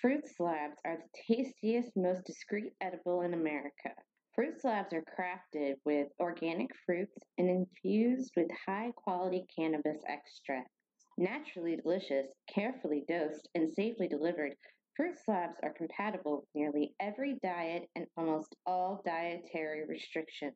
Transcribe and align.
Fruit 0.00 0.28
slabs 0.28 0.78
are 0.84 0.96
the 0.96 1.34
tastiest, 1.34 1.90
most 1.96 2.24
discreet 2.24 2.72
edible 2.80 3.22
in 3.22 3.34
America. 3.34 3.92
Fruit 4.32 4.60
slabs 4.60 4.92
are 4.92 5.02
crafted 5.02 5.74
with 5.84 6.06
organic 6.20 6.70
fruits 6.86 7.18
and 7.36 7.50
infused 7.50 8.30
with 8.36 8.46
high 8.64 8.92
quality 8.94 9.44
cannabis 9.58 9.98
extract. 10.06 10.70
Naturally 11.16 11.74
delicious, 11.74 12.28
carefully 12.48 13.04
dosed, 13.08 13.48
and 13.56 13.68
safely 13.68 14.06
delivered, 14.06 14.54
fruit 14.94 15.18
slabs 15.24 15.58
are 15.64 15.72
compatible 15.72 16.36
with 16.36 16.48
nearly 16.54 16.94
every 17.00 17.36
diet 17.42 17.88
and 17.96 18.06
almost 18.16 18.54
all 18.66 19.02
dietary 19.04 19.84
restrictions. 19.84 20.54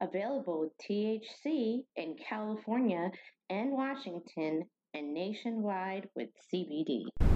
Available 0.00 0.60
with 0.60 0.78
THC 0.78 1.80
in 1.96 2.14
California 2.24 3.10
and 3.48 3.72
Washington 3.72 4.62
and 4.94 5.12
nationwide 5.12 6.08
with 6.14 6.28
CBD. 6.54 7.29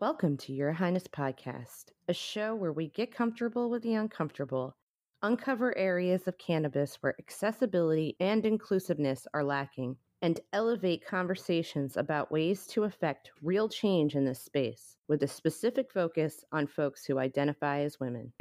Welcome 0.00 0.38
to 0.38 0.52
Your 0.52 0.72
Highness 0.72 1.06
Podcast, 1.06 1.84
a 2.08 2.12
show 2.12 2.56
where 2.56 2.72
we 2.72 2.88
get 2.88 3.14
comfortable 3.14 3.70
with 3.70 3.84
the 3.84 3.94
uncomfortable, 3.94 4.76
uncover 5.22 5.78
areas 5.78 6.26
of 6.26 6.36
cannabis 6.36 6.96
where 7.00 7.14
accessibility 7.20 8.16
and 8.18 8.44
inclusiveness 8.44 9.28
are 9.34 9.44
lacking, 9.44 9.96
and 10.20 10.40
elevate 10.52 11.06
conversations 11.06 11.96
about 11.96 12.32
ways 12.32 12.66
to 12.66 12.82
affect 12.82 13.30
real 13.40 13.68
change 13.68 14.16
in 14.16 14.24
this 14.24 14.42
space, 14.42 14.96
with 15.06 15.22
a 15.22 15.28
specific 15.28 15.92
focus 15.92 16.44
on 16.50 16.66
folks 16.66 17.04
who 17.04 17.20
identify 17.20 17.78
as 17.82 18.00
women. 18.00 18.32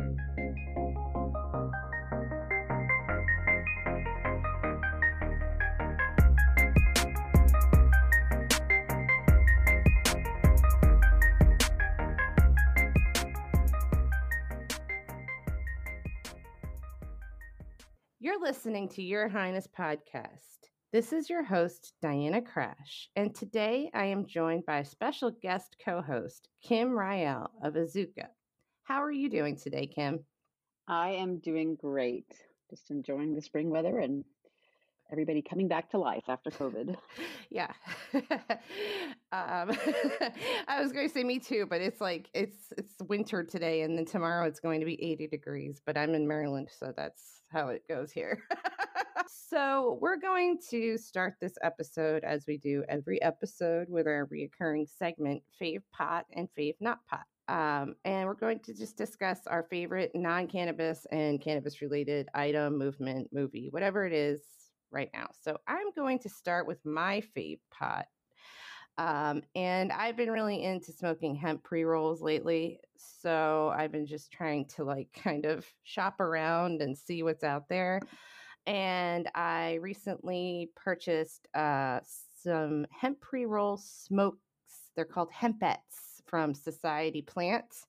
Listening 18.43 18.89
to 18.89 19.01
Your 19.01 19.29
Highness 19.29 19.69
podcast. 19.79 20.67
This 20.91 21.13
is 21.13 21.29
your 21.29 21.43
host, 21.43 21.93
Diana 22.01 22.41
Crash, 22.41 23.07
and 23.15 23.33
today 23.33 23.89
I 23.93 24.03
am 24.07 24.25
joined 24.25 24.65
by 24.65 24.79
a 24.79 24.85
special 24.85 25.31
guest 25.41 25.77
co 25.83 26.01
host, 26.01 26.49
Kim 26.61 26.91
Riel 26.91 27.49
of 27.63 27.75
Azuka. 27.75 28.27
How 28.83 29.01
are 29.01 29.13
you 29.13 29.29
doing 29.29 29.55
today, 29.55 29.87
Kim? 29.87 30.25
I 30.89 31.11
am 31.11 31.37
doing 31.37 31.77
great. 31.79 32.27
Just 32.69 32.91
enjoying 32.91 33.33
the 33.33 33.41
spring 33.41 33.69
weather 33.69 33.99
and 33.99 34.25
everybody 35.09 35.41
coming 35.41 35.69
back 35.69 35.91
to 35.91 35.97
life 35.97 36.25
after 36.27 36.49
COVID. 36.49 36.97
yeah. 37.49 37.71
um, 39.33 39.71
I 40.67 40.79
was 40.79 40.91
going 40.91 41.07
to 41.07 41.13
say 41.13 41.23
me 41.23 41.39
too, 41.39 41.65
but 41.67 41.81
it's 41.81 41.99
like 41.99 42.29
it's 42.33 42.71
it's 42.77 42.93
winter 43.07 43.43
today, 43.43 43.81
and 43.81 43.97
then 43.97 44.05
tomorrow 44.05 44.45
it's 44.45 44.59
going 44.59 44.79
to 44.79 44.85
be 44.85 45.03
80 45.03 45.27
degrees. 45.27 45.81
But 45.83 45.97
I'm 45.97 46.13
in 46.13 46.27
Maryland, 46.27 46.69
so 46.71 46.93
that's 46.95 47.41
how 47.51 47.69
it 47.69 47.81
goes 47.89 48.11
here. 48.11 48.43
so 49.49 49.97
we're 49.99 50.19
going 50.19 50.59
to 50.69 50.97
start 50.99 51.33
this 51.41 51.55
episode 51.63 52.23
as 52.23 52.45
we 52.47 52.57
do 52.57 52.83
every 52.87 53.19
episode 53.23 53.87
with 53.89 54.05
our 54.07 54.27
reoccurring 54.27 54.87
segment, 54.87 55.41
Fave 55.59 55.81
Pot 55.91 56.25
and 56.33 56.47
Fave 56.57 56.75
Not 56.79 56.99
Pot. 57.09 57.25
Um, 57.47 57.95
and 58.05 58.27
we're 58.27 58.35
going 58.35 58.59
to 58.59 58.73
just 58.73 58.97
discuss 58.97 59.39
our 59.47 59.63
favorite 59.63 60.11
non 60.13 60.47
cannabis 60.47 61.07
and 61.11 61.41
cannabis 61.41 61.81
related 61.81 62.29
item, 62.35 62.77
movement, 62.77 63.29
movie, 63.33 63.69
whatever 63.71 64.05
it 64.05 64.13
is 64.13 64.41
right 64.91 65.09
now. 65.11 65.27
So 65.41 65.57
I'm 65.67 65.91
going 65.95 66.19
to 66.19 66.29
start 66.29 66.67
with 66.67 66.77
my 66.85 67.23
fave 67.35 67.59
pot. 67.71 68.05
Um, 68.97 69.41
and 69.55 69.91
I've 69.91 70.15
been 70.15 70.31
really 70.31 70.63
into 70.63 70.91
smoking 70.91 71.35
hemp 71.35 71.63
pre 71.63 71.83
rolls 71.83 72.21
lately. 72.21 72.79
So 72.95 73.73
I've 73.75 73.91
been 73.91 74.05
just 74.05 74.31
trying 74.31 74.65
to 74.75 74.83
like 74.83 75.09
kind 75.23 75.45
of 75.45 75.65
shop 75.83 76.19
around 76.19 76.81
and 76.81 76.97
see 76.97 77.23
what's 77.23 77.43
out 77.43 77.69
there. 77.69 78.01
And 78.65 79.29
I 79.35 79.75
recently 79.81 80.71
purchased 80.75 81.47
uh, 81.53 81.99
some 82.41 82.85
hemp 82.91 83.19
pre 83.19 83.45
roll 83.45 83.77
smokes. 83.77 84.37
They're 84.95 85.05
called 85.05 85.31
hempettes 85.31 86.21
from 86.25 86.53
Society 86.53 87.21
Plants. 87.21 87.87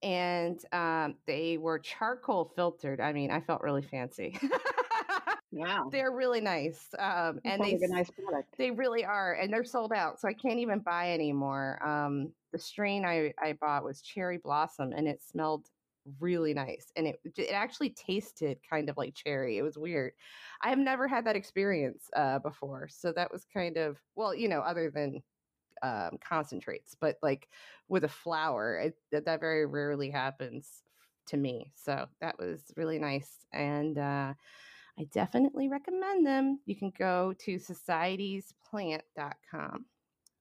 And 0.00 0.60
um, 0.72 1.16
they 1.26 1.58
were 1.58 1.80
charcoal 1.80 2.52
filtered. 2.54 3.00
I 3.00 3.12
mean, 3.12 3.32
I 3.32 3.40
felt 3.40 3.62
really 3.62 3.82
fancy. 3.82 4.38
Wow. 5.50 5.88
They're 5.90 6.12
really 6.12 6.40
nice. 6.40 6.88
Um, 6.98 7.40
and 7.44 7.62
they, 7.62 7.74
nice 7.80 8.10
product. 8.10 8.56
They 8.58 8.70
really 8.70 9.04
are. 9.04 9.34
And 9.34 9.52
they're 9.52 9.64
sold 9.64 9.92
out. 9.92 10.20
So 10.20 10.28
I 10.28 10.34
can't 10.34 10.58
even 10.58 10.80
buy 10.80 11.12
anymore. 11.12 11.82
Um, 11.82 12.32
the 12.52 12.58
strain 12.58 13.04
I, 13.04 13.32
I 13.42 13.54
bought 13.54 13.84
was 13.84 14.02
cherry 14.02 14.38
blossom 14.38 14.92
and 14.92 15.08
it 15.08 15.22
smelled 15.22 15.70
really 16.20 16.52
nice. 16.54 16.92
And 16.96 17.06
it, 17.06 17.20
it 17.36 17.52
actually 17.52 17.90
tasted 17.90 18.58
kind 18.68 18.90
of 18.90 18.96
like 18.96 19.14
cherry. 19.14 19.58
It 19.58 19.62
was 19.62 19.78
weird. 19.78 20.12
I 20.62 20.68
have 20.68 20.78
never 20.78 21.08
had 21.08 21.26
that 21.26 21.36
experience 21.36 22.10
uh, 22.14 22.40
before. 22.40 22.88
So 22.88 23.12
that 23.12 23.32
was 23.32 23.46
kind 23.52 23.78
of, 23.78 23.98
well, 24.16 24.34
you 24.34 24.48
know, 24.48 24.60
other 24.60 24.90
than 24.90 25.22
um, 25.82 26.18
concentrates, 26.20 26.94
but 26.98 27.18
like 27.22 27.48
with 27.88 28.04
a 28.04 28.08
flower, 28.08 28.78
it, 28.78 28.96
that, 29.12 29.24
that 29.24 29.40
very 29.40 29.64
rarely 29.64 30.10
happens 30.10 30.82
to 31.26 31.36
me. 31.36 31.72
So 31.74 32.06
that 32.20 32.38
was 32.38 32.72
really 32.76 32.98
nice. 32.98 33.46
And, 33.52 33.96
uh, 33.96 34.34
I 34.98 35.04
definitely 35.12 35.68
recommend 35.68 36.26
them. 36.26 36.58
You 36.66 36.74
can 36.74 36.92
go 36.98 37.32
to 37.44 37.56
societiesplant.com 37.56 39.84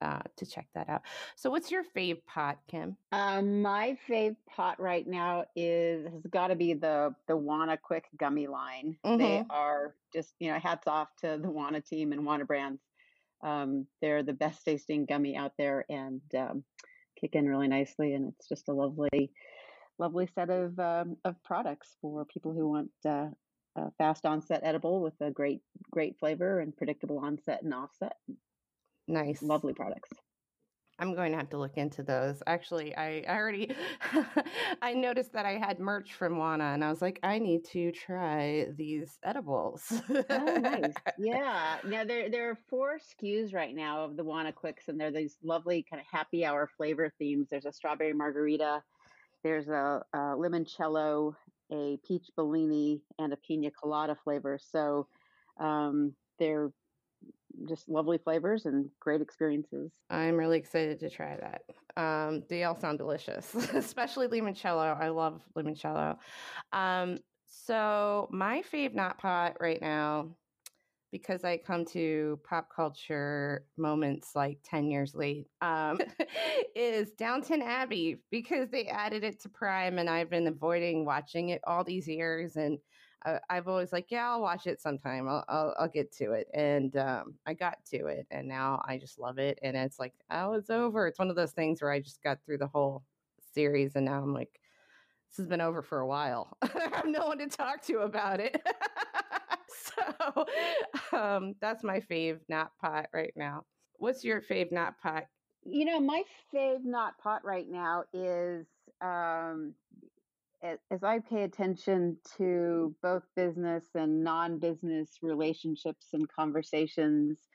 uh, 0.01 0.19
to 0.35 0.45
check 0.45 0.67
that 0.73 0.89
out. 0.89 1.01
So, 1.35 1.49
what's 1.49 1.71
your 1.71 1.83
fave 1.95 2.23
pot, 2.25 2.59
Kim? 2.67 2.97
Um, 3.11 3.61
my 3.61 3.97
fave 4.09 4.35
pot 4.49 4.79
right 4.79 5.07
now 5.07 5.45
is 5.55 6.11
has 6.11 6.23
got 6.29 6.47
to 6.47 6.55
be 6.55 6.73
the 6.73 7.13
the 7.27 7.37
Wana 7.37 7.79
Quick 7.81 8.05
gummy 8.17 8.47
line. 8.47 8.97
Mm-hmm. 9.05 9.17
They 9.17 9.45
are 9.49 9.95
just 10.13 10.33
you 10.39 10.51
know 10.51 10.59
hats 10.59 10.87
off 10.87 11.09
to 11.21 11.39
the 11.41 11.47
Wana 11.47 11.85
team 11.85 12.11
and 12.11 12.21
Wana 12.21 12.47
brands. 12.47 12.81
Um, 13.43 13.85
they're 14.01 14.23
the 14.23 14.33
best 14.33 14.65
tasting 14.65 15.05
gummy 15.05 15.35
out 15.35 15.53
there 15.57 15.85
and 15.89 16.21
um, 16.35 16.63
kick 17.19 17.35
in 17.35 17.47
really 17.47 17.67
nicely, 17.67 18.13
and 18.13 18.33
it's 18.33 18.47
just 18.47 18.69
a 18.69 18.73
lovely, 18.73 19.31
lovely 19.99 20.27
set 20.33 20.49
of 20.49 20.79
um, 20.79 21.17
of 21.25 21.35
products 21.43 21.95
for 22.01 22.25
people 22.25 22.53
who 22.53 22.69
want 22.69 22.91
uh, 23.07 23.27
a 23.77 23.91
fast 23.97 24.25
onset 24.25 24.61
edible 24.63 25.01
with 25.01 25.13
a 25.21 25.31
great 25.31 25.61
great 25.91 26.17
flavor 26.19 26.59
and 26.59 26.75
predictable 26.75 27.19
onset 27.19 27.61
and 27.63 27.73
offset. 27.73 28.17
Nice, 29.07 29.41
lovely 29.41 29.73
products. 29.73 30.09
I'm 30.99 31.13
going 31.13 31.31
to 31.31 31.37
have 31.37 31.49
to 31.51 31.59
look 31.59 31.77
into 31.77 32.01
those. 32.01 32.41
Actually, 32.47 32.95
I, 32.95 33.23
I 33.27 33.37
already 33.37 33.71
I 34.81 34.93
noticed 34.93 35.31
that 35.33 35.45
I 35.45 35.57
had 35.57 35.79
merch 35.79 36.13
from 36.13 36.37
Wana, 36.37 36.73
and 36.73 36.83
I 36.83 36.89
was 36.89 37.03
like, 37.03 37.19
I 37.21 37.37
need 37.37 37.65
to 37.65 37.91
try 37.91 38.67
these 38.75 39.19
edibles. 39.23 40.01
oh, 40.29 40.57
nice. 40.59 40.93
Yeah. 41.19 41.77
Now 41.85 42.03
there 42.03 42.29
there 42.29 42.49
are 42.49 42.57
four 42.67 42.97
SKUs 42.99 43.53
right 43.53 43.75
now 43.75 44.03
of 44.03 44.17
the 44.17 44.25
Wana 44.25 44.53
Quicks, 44.53 44.87
and 44.87 44.99
they're 44.99 45.11
these 45.11 45.37
lovely 45.43 45.85
kind 45.89 46.01
of 46.01 46.07
happy 46.11 46.43
hour 46.43 46.67
flavor 46.77 47.11
themes. 47.19 47.47
There's 47.49 47.65
a 47.65 47.73
strawberry 47.73 48.13
margarita. 48.13 48.81
There's 49.43 49.67
a, 49.67 50.03
a 50.13 50.17
limoncello 50.17 51.35
a 51.71 51.97
peach 52.07 52.29
bellini 52.35 53.01
and 53.19 53.33
a 53.33 53.37
pina 53.37 53.71
colada 53.71 54.15
flavor. 54.23 54.59
So 54.61 55.07
um, 55.59 56.13
they're 56.39 56.71
just 57.67 57.89
lovely 57.89 58.17
flavors 58.17 58.65
and 58.65 58.89
great 58.99 59.21
experiences. 59.21 59.91
I'm 60.09 60.37
really 60.37 60.57
excited 60.57 60.99
to 60.99 61.09
try 61.09 61.37
that. 61.37 61.61
Um, 62.01 62.43
they 62.49 62.63
all 62.63 62.79
sound 62.79 62.99
delicious, 62.99 63.53
especially 63.73 64.27
limoncello. 64.27 64.99
I 64.99 65.09
love 65.09 65.41
limoncello. 65.55 66.17
Um, 66.71 67.17
so 67.47 68.27
my 68.31 68.61
fave 68.71 68.93
not 68.93 69.17
pot 69.17 69.57
right 69.59 69.81
now 69.81 70.27
because 71.11 71.43
I 71.43 71.57
come 71.57 71.85
to 71.85 72.39
pop 72.43 72.69
culture 72.73 73.65
moments 73.77 74.35
like 74.35 74.59
10 74.63 74.89
years 74.89 75.15
late, 75.15 75.47
um, 75.61 75.99
is 76.75 77.11
Downton 77.13 77.61
Abbey 77.61 78.17
because 78.29 78.69
they 78.69 78.87
added 78.87 79.23
it 79.23 79.39
to 79.41 79.49
Prime 79.49 79.99
and 79.99 80.09
I've 80.09 80.29
been 80.29 80.47
avoiding 80.47 81.05
watching 81.05 81.49
it 81.49 81.61
all 81.65 81.83
these 81.83 82.07
years. 82.07 82.55
And 82.55 82.79
uh, 83.25 83.39
I've 83.49 83.67
always 83.67 83.91
like, 83.91 84.07
yeah, 84.09 84.29
I'll 84.29 84.41
watch 84.41 84.67
it 84.67 84.81
sometime. 84.81 85.27
I'll, 85.27 85.45
I'll, 85.47 85.75
I'll 85.79 85.87
get 85.87 86.11
to 86.17 86.33
it. 86.33 86.47
And 86.53 86.95
um, 86.97 87.35
I 87.45 87.53
got 87.53 87.83
to 87.91 88.07
it 88.07 88.27
and 88.29 88.47
now 88.47 88.81
I 88.85 88.97
just 88.97 89.17
love 89.19 89.39
it. 89.39 89.59
And 89.61 89.75
it's 89.75 89.99
like, 89.99 90.13
oh, 90.29 90.53
it's 90.53 90.69
over. 90.69 91.07
It's 91.07 91.19
one 91.19 91.29
of 91.29 91.35
those 91.35 91.51
things 91.53 91.81
where 91.81 91.91
I 91.91 91.99
just 91.99 92.21
got 92.21 92.39
through 92.45 92.59
the 92.59 92.67
whole 92.67 93.03
series 93.53 93.95
and 93.95 94.05
now 94.05 94.21
I'm 94.21 94.33
like, 94.33 94.59
this 95.29 95.37
has 95.37 95.47
been 95.47 95.61
over 95.61 95.81
for 95.81 95.99
a 95.99 96.07
while. 96.07 96.57
I 96.61 96.89
have 96.93 97.05
no 97.05 97.27
one 97.27 97.37
to 97.39 97.47
talk 97.47 97.81
to 97.83 97.99
about 97.99 98.39
it. 98.39 98.61
So 99.97 100.45
um, 101.17 101.55
that's 101.61 101.83
my 101.83 101.99
fave 101.99 102.39
not 102.49 102.71
pot 102.81 103.07
right 103.13 103.33
now. 103.35 103.63
What's 103.97 104.23
your 104.23 104.41
fave 104.41 104.71
not 104.71 104.99
pot? 105.01 105.25
You 105.63 105.85
know, 105.85 105.99
my 105.99 106.23
fave 106.53 106.85
not 106.85 107.17
pot 107.17 107.43
right 107.43 107.67
now 107.69 108.03
is 108.13 108.67
um, 109.01 109.73
as 110.63 111.03
I 111.03 111.19
pay 111.19 111.43
attention 111.43 112.17
to 112.37 112.95
both 113.01 113.23
business 113.35 113.85
and 113.95 114.23
non 114.23 114.59
business 114.59 115.17
relationships 115.21 116.07
and 116.13 116.27
conversations. 116.29 117.47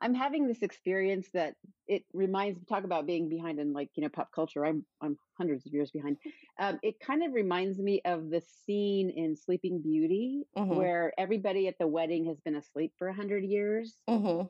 I'm 0.00 0.14
having 0.14 0.46
this 0.46 0.62
experience 0.62 1.28
that 1.32 1.54
it 1.88 2.04
reminds 2.12 2.64
talk 2.66 2.84
about 2.84 3.06
being 3.06 3.28
behind 3.28 3.58
in 3.58 3.72
like 3.72 3.90
you 3.94 4.02
know 4.02 4.08
pop 4.08 4.30
culture. 4.32 4.64
I'm 4.64 4.84
I'm 5.00 5.16
hundreds 5.38 5.66
of 5.66 5.72
years 5.72 5.90
behind. 5.90 6.18
Um, 6.58 6.78
it 6.82 7.00
kind 7.00 7.24
of 7.24 7.32
reminds 7.32 7.78
me 7.78 8.02
of 8.04 8.30
the 8.30 8.42
scene 8.64 9.10
in 9.10 9.36
Sleeping 9.36 9.80
Beauty 9.80 10.46
mm-hmm. 10.56 10.74
where 10.74 11.12
everybody 11.18 11.68
at 11.68 11.78
the 11.78 11.86
wedding 11.86 12.26
has 12.26 12.40
been 12.40 12.56
asleep 12.56 12.92
for 12.98 13.08
a 13.08 13.14
hundred 13.14 13.44
years, 13.44 13.94
mm-hmm. 14.08 14.46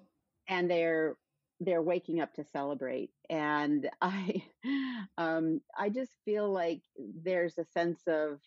and 0.48 0.70
they're 0.70 1.16
they're 1.60 1.82
waking 1.82 2.20
up 2.20 2.34
to 2.34 2.44
celebrate. 2.44 3.10
And 3.30 3.88
I 4.02 4.42
um, 5.16 5.60
I 5.78 5.90
just 5.90 6.12
feel 6.24 6.50
like 6.50 6.80
there's 7.22 7.58
a 7.58 7.64
sense 7.64 8.00
of 8.08 8.40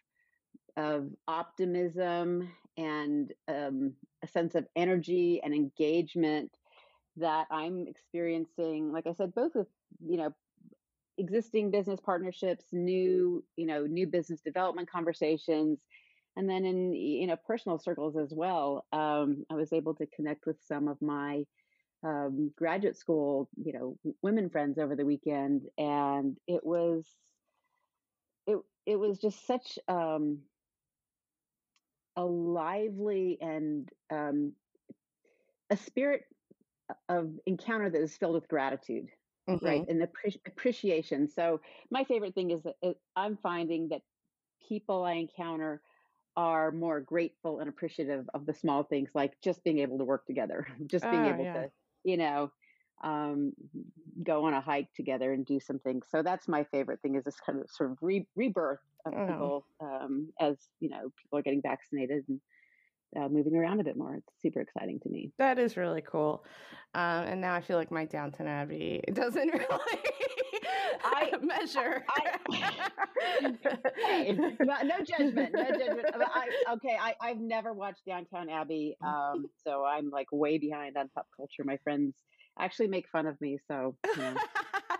of 0.75 1.09
optimism 1.27 2.49
and 2.77 3.33
um, 3.47 3.93
a 4.23 4.27
sense 4.27 4.55
of 4.55 4.65
energy 4.75 5.41
and 5.43 5.53
engagement 5.53 6.51
that 7.19 7.47
I'm 7.51 7.87
experiencing, 7.87 8.91
like 8.91 9.07
I 9.07 9.13
said, 9.13 9.33
both 9.33 9.55
with, 9.55 9.67
you 10.05 10.17
know, 10.17 10.33
existing 11.17 11.71
business 11.71 11.99
partnerships, 11.99 12.65
new, 12.71 13.43
you 13.55 13.65
know, 13.65 13.85
new 13.85 14.07
business 14.07 14.41
development 14.41 14.89
conversations, 14.89 15.79
and 16.35 16.49
then 16.49 16.65
in, 16.65 16.93
you 16.93 17.27
know, 17.27 17.35
personal 17.35 17.77
circles 17.79 18.15
as 18.17 18.31
well. 18.33 18.85
Um, 18.93 19.45
I 19.49 19.55
was 19.55 19.73
able 19.73 19.95
to 19.95 20.07
connect 20.07 20.45
with 20.45 20.57
some 20.67 20.87
of 20.87 21.01
my 21.01 21.43
um, 22.03 22.51
graduate 22.55 22.97
school, 22.97 23.49
you 23.57 23.73
know, 23.73 23.97
women 24.21 24.49
friends 24.49 24.77
over 24.77 24.95
the 24.95 25.05
weekend, 25.05 25.63
and 25.77 26.37
it 26.47 26.65
was, 26.65 27.05
it 28.47 28.57
it 28.85 28.95
was 28.95 29.19
just 29.19 29.45
such 29.45 29.77
um, 29.87 30.39
a 32.15 32.23
lively 32.23 33.37
and 33.41 33.89
um, 34.11 34.53
a 35.69 35.77
spirit 35.77 36.23
of 37.07 37.31
encounter 37.45 37.89
that 37.89 38.01
is 38.01 38.15
filled 38.15 38.35
with 38.35 38.47
gratitude 38.47 39.07
mm-hmm. 39.49 39.65
right 39.65 39.85
and 39.87 40.01
appre- 40.01 40.39
appreciation 40.47 41.27
so 41.27 41.59
my 41.91 42.03
favorite 42.03 42.33
thing 42.35 42.51
is 42.51 42.61
that 42.63 42.75
i'm 43.15 43.37
finding 43.37 43.89
that 43.89 44.01
people 44.67 45.03
i 45.03 45.13
encounter 45.13 45.81
are 46.35 46.71
more 46.71 47.01
grateful 47.01 47.59
and 47.59 47.67
appreciative 47.67 48.29
of 48.33 48.45
the 48.45 48.53
small 48.53 48.83
things 48.83 49.11
like 49.13 49.33
just 49.43 49.63
being 49.63 49.79
able 49.79 49.97
to 49.97 50.05
work 50.05 50.25
together 50.25 50.67
just 50.85 51.03
being 51.03 51.25
oh, 51.25 51.33
able 51.33 51.43
yeah. 51.43 51.53
to 51.53 51.71
you 52.03 52.17
know 52.17 52.51
um, 53.01 53.53
go 54.23 54.43
on 54.43 54.53
a 54.53 54.59
hike 54.59 54.93
together 54.93 55.31
and 55.31 55.45
do 55.45 55.59
some 55.59 55.79
things 55.79 56.05
so 56.11 56.21
that's 56.21 56.49
my 56.49 56.65
favorite 56.65 57.01
thing 57.01 57.15
is 57.15 57.23
this 57.23 57.39
kind 57.45 57.59
of 57.61 57.69
sort 57.69 57.91
of 57.91 57.97
re- 58.01 58.27
rebirth 58.35 58.79
of 59.05 59.13
oh. 59.13 59.25
people 59.25 59.65
um, 59.79 60.29
as 60.39 60.57
you 60.81 60.89
know 60.89 61.09
people 61.21 61.39
are 61.39 61.41
getting 61.41 61.61
vaccinated 61.61 62.25
and 62.27 62.41
uh, 63.15 63.27
moving 63.27 63.55
around 63.55 63.79
a 63.79 63.83
bit 63.83 63.97
more. 63.97 64.15
It's 64.15 64.41
super 64.41 64.61
exciting 64.61 64.99
to 65.01 65.09
me. 65.09 65.31
That 65.37 65.59
is 65.59 65.77
really 65.77 66.01
cool. 66.01 66.43
Um, 66.95 67.25
and 67.25 67.41
now 67.41 67.53
I 67.53 67.61
feel 67.61 67.77
like 67.77 67.91
my 67.91 68.05
Downton 68.05 68.47
Abbey 68.47 69.01
doesn't 69.13 69.53
really 69.53 69.65
I, 71.03 71.31
measure. 71.41 72.03
I, 72.09 72.37
no 74.83 74.97
judgment, 75.05 75.53
no 75.53 75.69
judgment. 75.69 76.05
I, 76.33 76.49
okay, 76.73 76.97
I, 76.99 77.15
I've 77.21 77.39
never 77.39 77.73
watched 77.73 78.05
Downtown 78.07 78.49
Abbey, 78.49 78.97
um, 79.05 79.45
so 79.63 79.85
I'm 79.85 80.09
like 80.09 80.27
way 80.31 80.57
behind 80.57 80.97
on 80.97 81.09
pop 81.09 81.27
culture. 81.35 81.63
My 81.63 81.77
friends 81.83 82.15
actually 82.59 82.87
make 82.87 83.07
fun 83.09 83.27
of 83.27 83.39
me, 83.39 83.59
so. 83.67 83.95
You 84.15 84.21
know. 84.21 84.35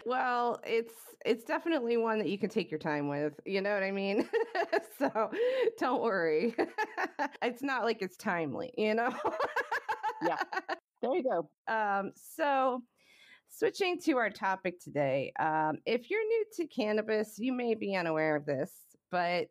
Well, 0.06 0.60
it's 0.66 0.94
it's 1.26 1.44
definitely 1.44 1.98
one 1.98 2.20
that 2.20 2.30
you 2.30 2.38
can 2.38 2.50
take 2.50 2.72
your 2.72 2.80
time 2.80 3.10
with. 3.10 3.34
You 3.46 3.62
know 3.62 3.74
what 3.74 3.84
I 3.84 3.92
mean? 3.92 4.28
so 4.98 5.32
don't 5.78 6.02
worry. 6.02 6.56
it's 7.42 7.62
not 7.62 7.84
like 7.84 8.02
it's 8.02 8.16
timely, 8.16 8.72
you 8.78 8.94
know? 8.94 9.14
yeah. 10.26 10.38
There 11.02 11.16
you 11.16 11.24
go. 11.24 11.50
Um, 11.74 12.14
so 12.16 12.82
switching 13.48 14.00
to 14.00 14.18
our 14.18 14.30
topic 14.30 14.80
today, 14.80 15.32
um, 15.40 15.78
if 15.86 16.10
you're 16.10 16.26
new 16.26 16.46
to 16.56 16.68
cannabis, 16.68 17.36
you 17.38 17.54
may 17.54 17.76
be 17.76 17.96
unaware 17.96 18.36
of 18.36 18.46
this, 18.46 18.72
but 19.12 19.50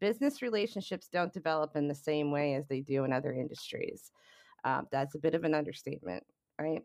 business 0.00 0.40
relationships 0.40 1.08
don't 1.12 1.32
develop 1.32 1.76
in 1.76 1.88
the 1.88 1.94
same 1.94 2.30
way 2.30 2.54
as 2.54 2.66
they 2.68 2.80
do 2.80 3.04
in 3.04 3.12
other 3.12 3.32
industries. 3.32 4.12
Um, 4.64 4.86
that's 4.90 5.14
a 5.14 5.18
bit 5.18 5.34
of 5.34 5.44
an 5.44 5.54
understatement, 5.54 6.24
right? 6.58 6.82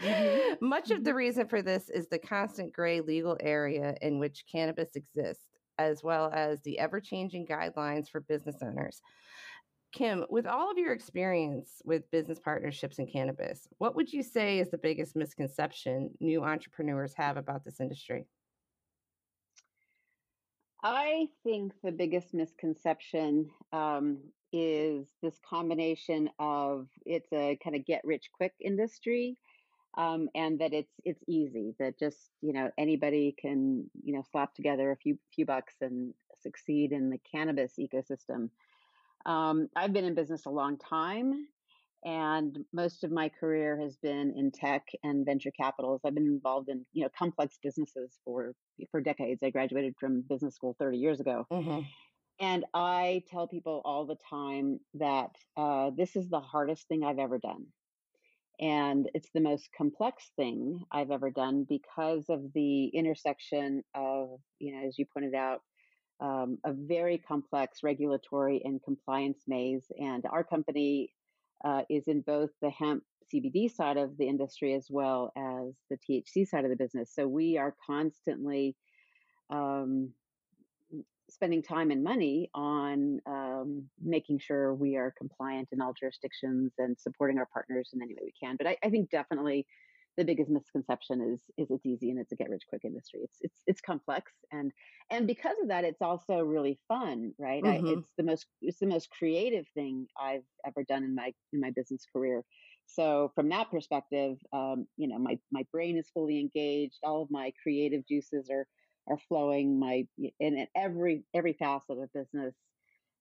Mm-hmm. 0.00 0.66
Much 0.66 0.90
of 0.90 1.04
the 1.04 1.10
mm-hmm. 1.10 1.16
reason 1.16 1.48
for 1.48 1.62
this 1.62 1.90
is 1.90 2.06
the 2.06 2.18
constant 2.18 2.72
gray 2.72 3.00
legal 3.00 3.36
area 3.40 3.96
in 4.02 4.18
which 4.18 4.44
cannabis 4.50 4.94
exists, 4.94 5.44
as 5.78 6.02
well 6.02 6.30
as 6.32 6.60
the 6.62 6.78
ever 6.78 7.00
changing 7.00 7.46
guidelines 7.46 8.08
for 8.08 8.20
business 8.20 8.56
owners. 8.62 9.00
Kim, 9.92 10.24
with 10.28 10.46
all 10.46 10.70
of 10.70 10.76
your 10.76 10.92
experience 10.92 11.80
with 11.84 12.10
business 12.10 12.38
partnerships 12.38 12.98
in 12.98 13.06
cannabis, 13.06 13.66
what 13.78 13.96
would 13.96 14.12
you 14.12 14.22
say 14.22 14.58
is 14.58 14.70
the 14.70 14.78
biggest 14.78 15.16
misconception 15.16 16.10
new 16.20 16.44
entrepreneurs 16.44 17.14
have 17.16 17.36
about 17.36 17.64
this 17.64 17.80
industry? 17.80 18.26
I 20.82 21.28
think 21.42 21.72
the 21.82 21.90
biggest 21.90 22.34
misconception 22.34 23.48
um, 23.72 24.18
is 24.52 25.08
this 25.22 25.38
combination 25.48 26.30
of 26.38 26.86
it's 27.04 27.32
a 27.32 27.58
kind 27.64 27.74
of 27.74 27.84
get 27.84 28.02
rich 28.04 28.30
quick 28.32 28.52
industry 28.60 29.38
um, 29.96 30.28
and 30.34 30.58
that 30.60 30.72
it's 30.72 30.92
it's 31.04 31.22
easy 31.26 31.74
that 31.78 31.98
just 31.98 32.30
you 32.40 32.52
know 32.52 32.70
anybody 32.78 33.34
can 33.40 33.88
you 34.02 34.14
know 34.14 34.22
slap 34.30 34.54
together 34.54 34.90
a 34.90 34.96
few 34.96 35.18
few 35.34 35.46
bucks 35.46 35.74
and 35.80 36.12
succeed 36.42 36.92
in 36.92 37.10
the 37.10 37.18
cannabis 37.30 37.74
ecosystem. 37.78 38.50
Um, 39.26 39.68
I've 39.74 39.92
been 39.92 40.04
in 40.04 40.14
business 40.14 40.46
a 40.46 40.50
long 40.50 40.78
time, 40.78 41.46
and 42.04 42.56
most 42.72 43.02
of 43.02 43.10
my 43.10 43.28
career 43.28 43.78
has 43.80 43.96
been 43.96 44.32
in 44.36 44.52
tech 44.52 44.86
and 45.02 45.26
venture 45.26 45.50
capitals. 45.50 46.00
I've 46.04 46.14
been 46.14 46.26
involved 46.26 46.68
in 46.68 46.84
you 46.92 47.02
know 47.02 47.10
complex 47.18 47.58
businesses 47.62 48.18
for 48.24 48.54
for 48.90 49.00
decades. 49.00 49.42
I 49.42 49.50
graduated 49.50 49.94
from 49.98 50.22
business 50.28 50.54
school 50.54 50.76
30 50.78 50.98
years 50.98 51.20
ago. 51.20 51.46
Mm-hmm. 51.50 51.80
And 52.40 52.64
I 52.72 53.24
tell 53.28 53.48
people 53.48 53.82
all 53.84 54.06
the 54.06 54.16
time 54.30 54.78
that 54.94 55.30
uh, 55.56 55.90
this 55.96 56.14
is 56.14 56.28
the 56.28 56.38
hardest 56.38 56.86
thing 56.86 57.02
I've 57.02 57.18
ever 57.18 57.38
done. 57.38 57.66
And 58.60 59.08
it's 59.14 59.30
the 59.32 59.40
most 59.40 59.68
complex 59.76 60.30
thing 60.36 60.84
I've 60.90 61.10
ever 61.10 61.30
done 61.30 61.64
because 61.68 62.24
of 62.28 62.52
the 62.54 62.86
intersection 62.86 63.82
of, 63.94 64.40
you 64.58 64.74
know, 64.74 64.86
as 64.86 64.98
you 64.98 65.06
pointed 65.06 65.34
out, 65.34 65.60
um, 66.20 66.58
a 66.64 66.72
very 66.72 67.18
complex 67.18 67.78
regulatory 67.84 68.60
and 68.64 68.82
compliance 68.82 69.44
maze. 69.46 69.84
And 69.98 70.24
our 70.26 70.42
company 70.42 71.12
uh, 71.64 71.82
is 71.88 72.08
in 72.08 72.22
both 72.22 72.50
the 72.60 72.70
hemp 72.70 73.04
CBD 73.32 73.70
side 73.72 73.96
of 73.96 74.16
the 74.16 74.26
industry 74.26 74.74
as 74.74 74.86
well 74.90 75.32
as 75.36 75.74
the 75.90 75.98
THC 75.98 76.46
side 76.48 76.64
of 76.64 76.70
the 76.70 76.76
business. 76.76 77.12
So 77.14 77.28
we 77.28 77.58
are 77.58 77.76
constantly 77.86 78.74
um, 79.50 80.12
spending 81.30 81.62
time 81.62 81.90
and 81.90 82.02
money 82.02 82.50
on 82.54 83.20
um, 83.26 83.84
making 84.02 84.38
sure 84.38 84.74
we 84.74 84.96
are 84.96 85.12
compliant 85.16 85.68
in 85.72 85.80
all 85.80 85.92
jurisdictions 85.92 86.72
and 86.78 86.98
supporting 86.98 87.38
our 87.38 87.48
partners 87.52 87.90
in 87.92 88.02
any 88.02 88.14
way 88.14 88.22
we 88.24 88.32
can. 88.40 88.56
But 88.56 88.66
I, 88.66 88.76
I, 88.82 88.90
think 88.90 89.10
definitely 89.10 89.66
the 90.16 90.24
biggest 90.24 90.50
misconception 90.50 91.20
is 91.20 91.40
is 91.56 91.70
it's 91.70 91.86
easy 91.86 92.10
and 92.10 92.18
it's 92.18 92.32
a 92.32 92.36
get 92.36 92.50
rich 92.50 92.64
quick 92.68 92.82
industry. 92.84 93.20
It's 93.22 93.38
it's 93.40 93.62
it's 93.66 93.80
complex 93.80 94.32
and 94.52 94.72
and 95.10 95.26
because 95.26 95.56
of 95.62 95.68
that, 95.68 95.84
it's 95.84 96.02
also 96.02 96.40
really 96.40 96.78
fun, 96.88 97.32
right? 97.38 97.62
Mm-hmm. 97.62 97.86
I, 97.86 97.90
it's 97.92 98.12
the 98.16 98.24
most 98.24 98.46
it's 98.60 98.80
the 98.80 98.86
most 98.86 99.10
creative 99.10 99.66
thing 99.74 100.06
I've 100.20 100.44
ever 100.66 100.82
done 100.88 101.04
in 101.04 101.14
my 101.14 101.32
in 101.52 101.60
my 101.60 101.70
business 101.70 102.04
career. 102.12 102.42
So 102.86 103.30
from 103.34 103.50
that 103.50 103.70
perspective, 103.70 104.38
um, 104.52 104.86
you 104.96 105.08
know, 105.08 105.18
my 105.18 105.38
my 105.52 105.64
brain 105.72 105.98
is 105.98 106.08
fully 106.12 106.40
engaged. 106.40 106.98
All 107.02 107.22
of 107.22 107.30
my 107.30 107.52
creative 107.62 108.06
juices 108.08 108.48
are 108.50 108.66
are 109.08 109.18
flowing. 109.28 109.78
My 109.78 110.06
in 110.40 110.66
every 110.76 111.24
every 111.34 111.54
facet 111.54 111.98
of 111.98 112.12
business 112.12 112.54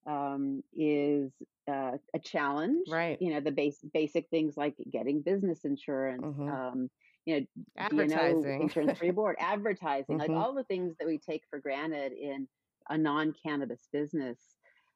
um, 0.05 0.63
is 0.75 1.31
uh, 1.67 1.97
a 2.15 2.19
challenge. 2.23 2.87
Right. 2.89 3.21
You 3.21 3.33
know 3.33 3.39
the 3.39 3.51
base 3.51 3.79
basic 3.93 4.29
things 4.29 4.55
like 4.57 4.75
getting 4.91 5.21
business 5.21 5.65
insurance. 5.65 6.23
Mm-hmm. 6.23 6.49
Um, 6.49 6.89
you 7.25 7.41
know, 7.41 7.45
advertising, 7.77 8.41
you 8.41 8.57
know, 8.57 8.61
insurance 8.61 8.97
free 8.97 9.11
board, 9.11 9.35
advertising, 9.37 10.17
mm-hmm. 10.17 10.31
like 10.31 10.41
all 10.41 10.53
the 10.53 10.63
things 10.63 10.95
that 10.97 11.07
we 11.07 11.17
take 11.17 11.43
for 11.49 11.59
granted 11.59 12.13
in 12.13 12.47
a 12.89 12.97
non-cannabis 12.97 13.81
business 13.91 14.37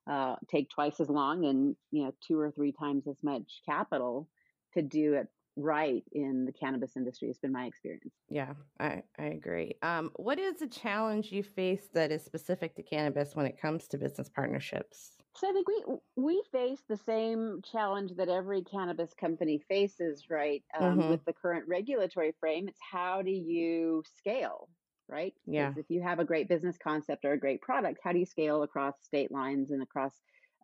uh, 0.09 0.35
take 0.49 0.69
twice 0.69 0.99
as 0.99 1.09
long 1.09 1.45
and 1.45 1.75
you 1.91 2.03
know 2.03 2.13
two 2.25 2.39
or 2.39 2.51
three 2.51 2.71
times 2.71 3.07
as 3.07 3.17
much 3.21 3.61
capital 3.65 4.27
to 4.73 4.81
do 4.81 5.13
it 5.13 5.27
right 5.61 6.03
in 6.11 6.45
the 6.45 6.51
cannabis 6.51 6.97
industry 6.97 7.29
It's 7.29 7.39
been 7.39 7.51
my 7.51 7.65
experience. 7.65 8.13
Yeah, 8.29 8.53
I, 8.79 9.03
I 9.17 9.25
agree. 9.25 9.75
Um, 9.81 10.11
what 10.15 10.39
is 10.39 10.61
a 10.61 10.67
challenge 10.67 11.31
you 11.31 11.43
face 11.43 11.89
that 11.93 12.11
is 12.11 12.23
specific 12.23 12.75
to 12.75 12.83
cannabis 12.83 13.35
when 13.35 13.45
it 13.45 13.59
comes 13.61 13.87
to 13.89 13.97
business 13.97 14.29
partnerships? 14.29 15.11
So 15.37 15.49
I 15.49 15.53
think 15.53 15.67
we 15.67 15.83
we 16.17 16.43
face 16.51 16.81
the 16.89 16.97
same 16.97 17.61
challenge 17.71 18.11
that 18.17 18.27
every 18.27 18.63
cannabis 18.63 19.13
company 19.13 19.63
faces, 19.69 20.25
right? 20.29 20.63
Um, 20.77 20.99
mm-hmm. 20.99 21.09
With 21.09 21.25
the 21.25 21.33
current 21.33 21.65
regulatory 21.67 22.33
frame, 22.39 22.67
it's 22.67 22.79
how 22.91 23.21
do 23.21 23.31
you 23.31 24.03
scale, 24.17 24.67
right? 25.07 25.33
Yeah. 25.45 25.73
If 25.77 25.85
you 25.89 26.01
have 26.01 26.19
a 26.19 26.25
great 26.25 26.49
business 26.49 26.77
concept 26.83 27.23
or 27.23 27.31
a 27.31 27.39
great 27.39 27.61
product, 27.61 27.99
how 28.03 28.11
do 28.11 28.19
you 28.19 28.25
scale 28.25 28.63
across 28.63 28.95
state 29.01 29.31
lines 29.31 29.71
and 29.71 29.81
across, 29.81 30.13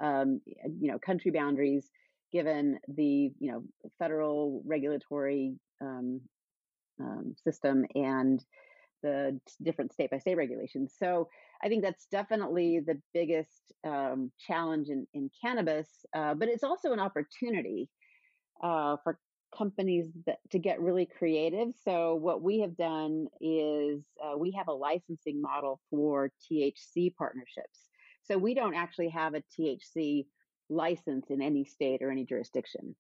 um, 0.01 0.42
you 0.46 0.92
know, 0.92 1.00
country 1.00 1.32
boundaries? 1.32 1.89
Given 2.31 2.79
the 2.88 3.31
you 3.39 3.51
know 3.51 3.63
federal 4.00 4.62
regulatory 4.65 5.55
um, 5.81 6.22
um, 7.00 7.36
system 7.43 7.86
and 7.96 8.43
the 9.03 9.39
different 9.62 9.93
state 9.93 10.10
by 10.10 10.17
state 10.17 10.38
regulations. 10.38 10.93
So 10.98 11.29
I 11.62 11.67
think 11.67 11.84
that's 11.84 12.07
definitely 12.12 12.79
the 12.79 13.00
biggest 13.13 13.72
um, 13.86 14.31
challenge 14.39 14.89
in, 14.89 15.05
in 15.13 15.29
cannabis, 15.39 15.88
uh, 16.15 16.34
but 16.34 16.50
it's 16.50 16.63
also 16.63 16.93
an 16.93 17.00
opportunity 17.00 17.89
uh, 18.63 18.98
for 19.03 19.19
companies 19.55 20.07
that, 20.25 20.39
to 20.51 20.60
get 20.60 20.81
really 20.81 21.05
creative. 21.05 21.69
So 21.84 22.15
what 22.15 22.41
we 22.41 22.60
have 22.60 22.75
done 22.75 23.27
is 23.39 24.03
uh, 24.24 24.38
we 24.38 24.51
have 24.51 24.67
a 24.67 24.74
licensing 24.74 25.41
model 25.41 25.79
for 25.89 26.31
THC 26.51 27.15
partnerships. 27.15 27.79
So 28.24 28.38
we 28.38 28.53
don't 28.53 28.75
actually 28.75 29.10
have 29.10 29.36
a 29.36 29.43
THC 29.57 30.25
license 30.70 31.28
in 31.30 31.42
any 31.42 31.66
state 31.66 32.02
or 32.02 32.12
any 32.12 32.26
jurisdiction. 32.26 32.96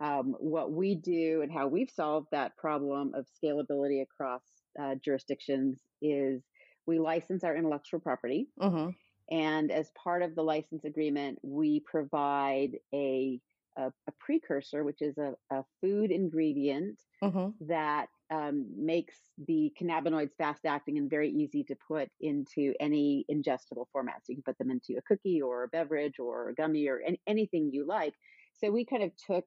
Um, 0.00 0.36
what 0.38 0.70
we 0.70 0.94
do 0.94 1.42
and 1.42 1.52
how 1.52 1.66
we've 1.66 1.90
solved 1.90 2.28
that 2.30 2.56
problem 2.56 3.12
of 3.14 3.26
scalability 3.26 4.02
across 4.02 4.42
uh, 4.80 4.94
jurisdictions 5.04 5.80
is 6.00 6.42
we 6.86 6.98
license 7.00 7.42
our 7.42 7.56
intellectual 7.56 8.00
property. 8.00 8.48
Mm-hmm. 8.60 8.90
And 9.30 9.70
as 9.70 9.90
part 10.02 10.22
of 10.22 10.34
the 10.34 10.42
license 10.42 10.84
agreement, 10.84 11.38
we 11.42 11.80
provide 11.80 12.78
a, 12.94 13.40
a, 13.76 13.86
a 13.86 14.12
precursor, 14.18 14.84
which 14.84 15.02
is 15.02 15.18
a, 15.18 15.34
a 15.50 15.64
food 15.80 16.10
ingredient 16.10 16.98
mm-hmm. 17.22 17.48
that 17.66 18.06
um, 18.30 18.66
makes 18.76 19.14
the 19.46 19.72
cannabinoids 19.80 20.36
fast 20.36 20.66
acting 20.66 20.98
and 20.98 21.08
very 21.08 21.30
easy 21.30 21.64
to 21.64 21.76
put 21.86 22.08
into 22.20 22.74
any 22.80 23.24
ingestible 23.30 23.86
format. 23.92 24.16
So 24.24 24.30
you 24.30 24.36
can 24.36 24.42
put 24.42 24.58
them 24.58 24.70
into 24.70 24.98
a 24.98 25.02
cookie 25.02 25.40
or 25.40 25.64
a 25.64 25.68
beverage 25.68 26.18
or 26.18 26.50
a 26.50 26.54
gummy 26.54 26.88
or 26.88 27.00
any, 27.06 27.20
anything 27.26 27.70
you 27.72 27.86
like. 27.86 28.14
So 28.54 28.70
we 28.70 28.84
kind 28.84 29.02
of 29.02 29.12
took, 29.26 29.44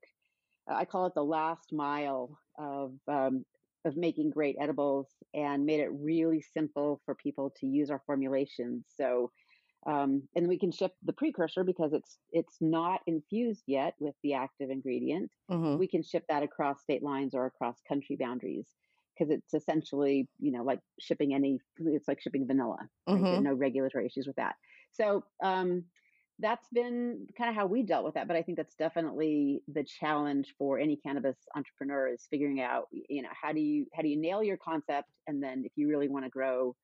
uh, 0.70 0.76
I 0.76 0.86
call 0.86 1.06
it 1.06 1.14
the 1.16 1.24
last 1.24 1.72
mile 1.72 2.40
of 2.58 2.94
um, 3.08 3.46
of 3.86 3.98
making 3.98 4.30
great 4.30 4.56
edibles 4.60 5.08
and 5.34 5.66
made 5.66 5.80
it 5.80 5.90
really 5.92 6.44
simple 6.54 7.02
for 7.06 7.16
people 7.16 7.52
to 7.60 7.66
use 7.66 7.90
our 7.90 8.02
formulations. 8.06 8.86
So, 8.96 9.32
um, 9.88 10.24
and 10.36 10.48
we 10.48 10.60
can 10.60 10.72
ship 10.72 10.94
the 11.04 11.14
precursor 11.14 11.64
because 11.64 11.94
it's 11.94 12.18
it's 12.32 12.58
not 12.62 13.02
infused 13.08 13.64
yet 13.66 13.96
with 14.00 14.16
the 14.24 14.34
active 14.34 14.70
ingredient. 14.70 15.32
Mm-hmm. 15.50 15.80
We 15.80 15.88
can 15.88 16.04
ship 16.04 16.24
that 16.30 16.44
across 16.44 16.82
state 16.82 17.02
lines 17.02 17.34
or 17.34 17.46
across 17.46 17.78
country 17.88 18.16
boundaries 18.20 18.68
because 19.18 19.32
it's 19.32 19.54
essentially 19.54 20.28
you 20.40 20.52
know 20.52 20.64
like 20.64 20.80
shipping 21.00 21.34
any 21.34 21.60
it's 21.80 22.08
like 22.08 22.22
shipping 22.22 22.46
vanilla. 22.46 22.78
Mm-hmm. 23.10 23.24
Right? 23.24 23.42
No 23.42 23.54
regulatory 23.54 24.06
issues 24.06 24.28
with 24.28 24.36
that. 24.36 24.56
So 24.92 25.24
um, 25.44 25.86
that's 26.38 26.68
been 26.72 27.28
kind 27.36 27.50
of 27.50 27.56
how 27.56 27.66
we 27.66 27.82
dealt 27.82 28.06
with 28.06 28.14
that. 28.16 28.28
But 28.28 28.38
I 28.38 28.44
think 28.44 28.58
that's 28.58 28.76
definitely 28.76 29.64
the 29.68 29.84
challenge 29.84 30.54
for 30.60 30.78
any 30.78 30.96
cannabis 30.96 31.38
entrepreneur 31.56 32.10
is 32.10 32.28
figuring 32.30 32.62
out, 32.62 32.88
you 32.92 33.24
know, 33.24 33.30
how 33.40 33.52
do 33.52 33.60
you 33.60 33.88
how 33.96 34.04
do 34.04 34.10
you 34.10 34.18
nail 34.18 34.44
your 34.44 34.58
concept, 34.58 35.10
and 35.26 35.42
then 35.42 35.64
if 35.66 35.72
you 35.76 35.88
really 35.88 36.08
want 36.08 36.26
to 36.26 36.30
grow 36.30 36.76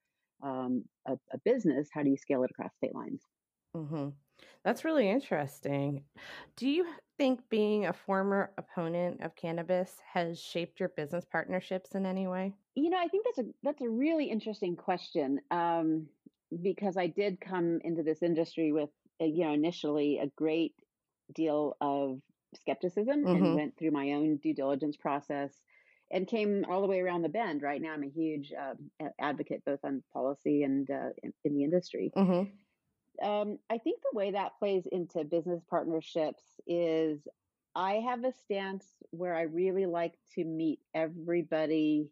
um, 0.43 0.83
a, 1.07 1.13
a, 1.33 1.37
business, 1.43 1.89
how 1.93 2.03
do 2.03 2.09
you 2.09 2.17
scale 2.17 2.43
it 2.43 2.51
across 2.51 2.75
state 2.75 2.93
lines? 2.93 3.21
Mm-hmm. 3.75 4.09
That's 4.63 4.85
really 4.85 5.09
interesting. 5.09 6.03
Do 6.55 6.69
you 6.69 6.85
think 7.17 7.41
being 7.49 7.85
a 7.85 7.93
former 7.93 8.51
opponent 8.57 9.21
of 9.21 9.35
cannabis 9.35 9.95
has 10.13 10.39
shaped 10.39 10.79
your 10.79 10.89
business 10.89 11.25
partnerships 11.25 11.95
in 11.95 12.05
any 12.05 12.27
way? 12.27 12.53
You 12.75 12.89
know, 12.89 12.99
I 12.99 13.07
think 13.07 13.25
that's 13.25 13.47
a 13.47 13.51
that's 13.63 13.81
a 13.81 13.89
really 13.89 14.25
interesting 14.25 14.75
question. 14.75 15.39
Um, 15.49 16.07
because 16.61 16.95
I 16.95 17.07
did 17.07 17.41
come 17.41 17.79
into 17.83 18.03
this 18.03 18.23
industry 18.23 18.71
with 18.71 18.89
you 19.19 19.45
know, 19.45 19.53
initially 19.53 20.19
a 20.19 20.27
great 20.35 20.75
deal 21.33 21.75
of 21.81 22.19
skepticism 22.55 23.23
mm-hmm. 23.23 23.43
and 23.45 23.55
went 23.55 23.77
through 23.77 23.91
my 23.91 24.13
own 24.13 24.37
due 24.37 24.53
diligence 24.53 24.95
process 24.95 25.51
and 26.11 26.27
came 26.27 26.65
all 26.69 26.81
the 26.81 26.87
way 26.87 26.99
around 26.99 27.21
the 27.21 27.29
bend. 27.29 27.61
Right 27.61 27.81
now, 27.81 27.91
I'm 27.91 28.03
a 28.03 28.09
huge 28.09 28.53
uh, 28.53 29.09
advocate 29.19 29.63
both 29.65 29.79
on 29.83 30.03
policy 30.13 30.63
and 30.63 30.89
uh, 30.89 31.09
in, 31.23 31.33
in, 31.43 31.53
the 31.53 31.63
industry. 31.63 32.11
Mm-hmm. 32.15 33.27
Um, 33.27 33.59
I 33.69 33.77
think 33.77 34.01
the 34.01 34.17
way 34.17 34.31
that 34.31 34.57
plays 34.59 34.87
into 34.91 35.23
business 35.23 35.63
partnerships 35.69 36.43
is 36.65 37.27
I 37.75 37.95
have 37.95 38.23
a 38.23 38.31
stance 38.31 38.85
where 39.11 39.35
I 39.35 39.43
really 39.43 39.85
like 39.85 40.13
to 40.35 40.43
meet 40.43 40.79
everybody 40.93 42.09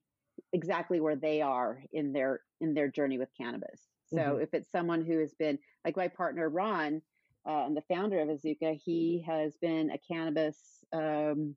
exactly 0.53 0.99
where 0.99 1.15
they 1.15 1.41
are 1.41 1.81
in 1.93 2.13
their 2.13 2.41
in 2.61 2.73
their 2.73 2.87
journey 2.87 3.17
with 3.17 3.29
cannabis. 3.37 3.81
So 4.07 4.17
mm-hmm. 4.17 4.41
if 4.41 4.53
it's 4.53 4.71
someone 4.71 5.03
who 5.03 5.19
has 5.19 5.33
been 5.33 5.57
like 5.83 5.97
my 5.97 6.07
partner 6.07 6.49
Ron, 6.49 7.01
uh, 7.45 7.69
the 7.69 7.83
founder 7.89 8.19
of 8.19 8.29
Azuka, 8.29 8.79
he 8.83 9.23
has 9.25 9.55
been 9.61 9.91
a 9.91 9.97
cannabis, 9.97 10.57
um, 10.93 11.55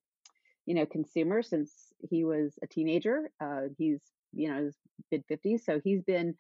you 0.67 0.75
know, 0.75 0.87
consumer 0.87 1.43
since 1.43 1.88
he 2.01 2.25
was 2.25 2.59
a 2.63 2.67
teenager. 2.67 3.31
Uh, 3.41 3.63
he's 3.77 4.01
you 4.33 4.49
know 4.49 4.65
his 4.65 4.77
mid 5.11 5.25
fifties, 5.29 5.65
so 5.65 5.81
he's 5.83 6.03
been 6.03 6.35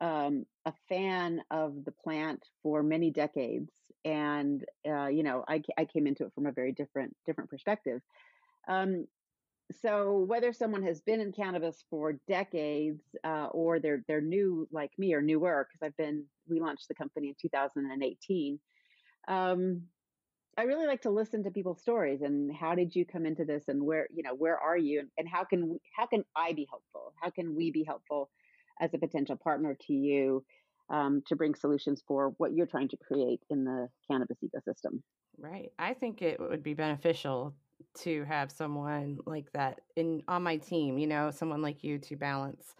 um, 0.00 0.44
a 0.66 0.72
fan 0.88 1.42
of 1.50 1.84
the 1.84 1.92
plant 1.92 2.44
for 2.62 2.82
many 2.82 3.10
decades. 3.10 3.70
And 4.04 4.64
uh, 4.88 5.06
you 5.06 5.22
know, 5.22 5.44
I, 5.48 5.62
I 5.78 5.84
came 5.84 6.06
into 6.06 6.24
it 6.24 6.32
from 6.34 6.46
a 6.46 6.52
very 6.52 6.72
different 6.72 7.14
different 7.26 7.50
perspective. 7.50 8.00
Um, 8.68 9.06
so 9.80 10.18
whether 10.18 10.52
someone 10.52 10.82
has 10.82 11.00
been 11.00 11.20
in 11.20 11.32
cannabis 11.32 11.84
for 11.88 12.18
decades 12.28 13.02
uh, 13.24 13.46
or 13.52 13.78
they're 13.78 14.02
they're 14.08 14.20
new 14.20 14.68
like 14.70 14.90
me 14.98 15.14
or 15.14 15.22
newer 15.22 15.66
because 15.68 15.86
I've 15.86 15.96
been 15.96 16.24
we 16.48 16.60
launched 16.60 16.88
the 16.88 16.94
company 16.94 17.28
in 17.28 17.34
2018 17.40 18.58
um, 19.28 19.82
I 20.58 20.64
really 20.64 20.86
like 20.86 21.02
to 21.02 21.10
listen 21.10 21.42
to 21.44 21.50
people's 21.50 21.80
stories 21.80 22.20
and 22.20 22.54
how 22.54 22.74
did 22.74 22.94
you 22.94 23.06
come 23.06 23.24
into 23.24 23.44
this 23.44 23.64
and 23.68 23.82
where 23.82 24.06
you 24.14 24.22
know 24.22 24.34
where 24.34 24.58
are 24.58 24.76
you 24.76 25.00
and, 25.00 25.08
and 25.16 25.28
how 25.28 25.44
can 25.44 25.68
we, 25.68 25.78
how 25.96 26.06
can 26.06 26.24
I 26.36 26.52
be 26.52 26.66
helpful? 26.68 27.14
How 27.20 27.30
can 27.30 27.54
we 27.54 27.70
be 27.70 27.84
helpful 27.84 28.30
as 28.80 28.92
a 28.92 28.98
potential 28.98 29.36
partner 29.36 29.76
to 29.86 29.92
you 29.92 30.44
um, 30.90 31.22
to 31.28 31.36
bring 31.36 31.54
solutions 31.54 32.02
for 32.06 32.34
what 32.36 32.52
you're 32.52 32.66
trying 32.66 32.88
to 32.88 32.96
create 32.98 33.40
in 33.48 33.64
the 33.64 33.88
cannabis 34.10 34.38
ecosystem? 34.44 35.00
Right 35.38 35.72
I 35.78 35.94
think 35.94 36.20
it 36.20 36.38
would 36.38 36.62
be 36.62 36.74
beneficial 36.74 37.54
to 38.00 38.24
have 38.24 38.50
someone 38.50 39.18
like 39.24 39.50
that 39.52 39.80
in 39.96 40.22
on 40.28 40.42
my 40.42 40.58
team, 40.58 40.98
you 40.98 41.06
know, 41.06 41.30
someone 41.30 41.62
like 41.62 41.82
you 41.82 41.98
to 41.98 42.16
balance 42.16 42.74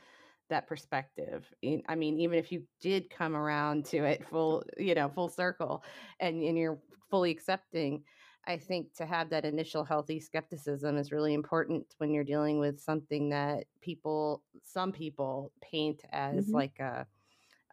that 0.51 0.67
perspective. 0.67 1.47
I 1.89 1.95
mean, 1.95 2.19
even 2.19 2.39
if 2.39 2.53
you 2.53 2.63
did 2.81 3.11
come 3.11 3.35
around 3.35 3.87
to 3.87 4.05
it 4.05 4.27
full, 4.29 4.65
you 4.77 4.95
know, 4.95 5.09
full 5.09 5.29
circle 5.29 5.83
and, 6.21 6.43
and 6.43 6.57
you're 6.57 6.79
fully 7.11 7.31
accepting, 7.31 8.03
I 8.47 8.57
think 8.57 8.95
to 8.97 9.07
have 9.07 9.31
that 9.31 9.45
initial 9.45 9.85
healthy 9.85 10.19
skepticism 10.19 10.97
is 10.97 11.13
really 11.13 11.35
important 11.35 11.95
when 11.99 12.13
you're 12.13 12.25
dealing 12.25 12.59
with 12.59 12.81
something 12.81 13.29
that 13.31 13.65
people, 13.81 14.43
some 14.63 14.93
people 14.93 15.53
paint 15.63 16.03
as 16.13 16.47
mm-hmm. 16.47 16.55
like 16.55 16.79
a, 16.81 17.07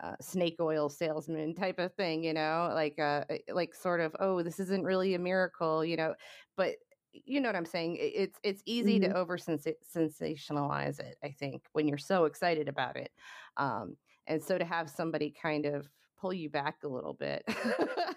a, 0.01 0.15
snake 0.21 0.57
oil 0.59 0.87
salesman 0.87 1.55
type 1.55 1.79
of 1.79 1.93
thing, 1.95 2.23
you 2.23 2.33
know, 2.33 2.71
like 2.75 2.99
a, 2.99 3.25
like 3.51 3.73
sort 3.73 3.99
of, 3.99 4.15
oh, 4.19 4.43
this 4.43 4.59
isn't 4.59 4.83
really 4.83 5.15
a 5.15 5.19
miracle, 5.19 5.83
you 5.83 5.97
know, 5.97 6.13
but 6.55 6.75
you 7.11 7.41
know 7.41 7.49
what 7.49 7.55
I'm 7.55 7.65
saying? 7.65 7.97
It's 7.99 8.39
it's 8.43 8.61
easy 8.65 8.99
mm-hmm. 8.99 9.11
to 9.11 9.17
over 9.17 9.37
sensationalize 9.37 10.99
it. 10.99 11.17
I 11.23 11.31
think 11.31 11.63
when 11.73 11.87
you're 11.87 11.97
so 11.97 12.25
excited 12.25 12.67
about 12.67 12.97
it, 12.97 13.11
um, 13.57 13.95
and 14.27 14.41
so 14.41 14.57
to 14.57 14.65
have 14.65 14.89
somebody 14.89 15.33
kind 15.41 15.65
of 15.65 15.89
pull 16.19 16.33
you 16.33 16.49
back 16.49 16.77
a 16.83 16.87
little 16.87 17.13
bit 17.13 17.43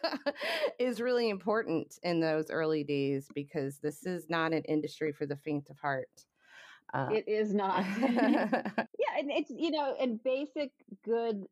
is 0.79 1.01
really 1.01 1.31
important 1.31 1.99
in 2.03 2.21
those 2.21 2.51
early 2.51 2.83
days 2.83 3.29
because 3.35 3.79
this 3.79 4.05
is 4.07 4.29
not 4.29 4.53
an 4.53 4.63
industry 4.65 5.13
for 5.13 5.25
the 5.25 5.37
faint 5.37 5.71
of 5.71 5.79
heart. 5.79 6.09
Uh, 6.93 7.09
it 7.13 7.25
is 7.27 7.55
not. 7.55 7.85
yeah, 7.99 9.19
and 9.19 9.31
it's 9.31 9.51
you 9.51 9.71
know, 9.71 9.95
and 10.01 10.23
basic 10.23 10.73
good 11.05 11.47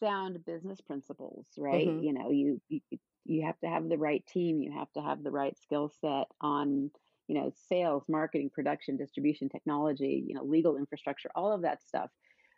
sound 0.00 0.44
business 0.44 0.80
principles, 0.80 1.46
right? 1.56 1.86
Mm-hmm. 1.86 2.04
You 2.04 2.12
know, 2.12 2.30
you, 2.30 2.60
you 2.68 2.80
you 3.24 3.44
have 3.44 3.58
to 3.60 3.66
have 3.66 3.88
the 3.88 3.98
right 3.98 4.24
team 4.26 4.60
you 4.60 4.70
have 4.72 4.90
to 4.92 5.00
have 5.00 5.22
the 5.22 5.30
right 5.30 5.56
skill 5.58 5.90
set 6.00 6.26
on 6.40 6.90
you 7.26 7.34
know 7.34 7.50
sales 7.68 8.04
marketing 8.08 8.50
production 8.50 8.96
distribution 8.96 9.48
technology 9.48 10.24
you 10.26 10.34
know 10.34 10.44
legal 10.44 10.76
infrastructure 10.76 11.30
all 11.34 11.52
of 11.52 11.62
that 11.62 11.82
stuff 11.82 12.10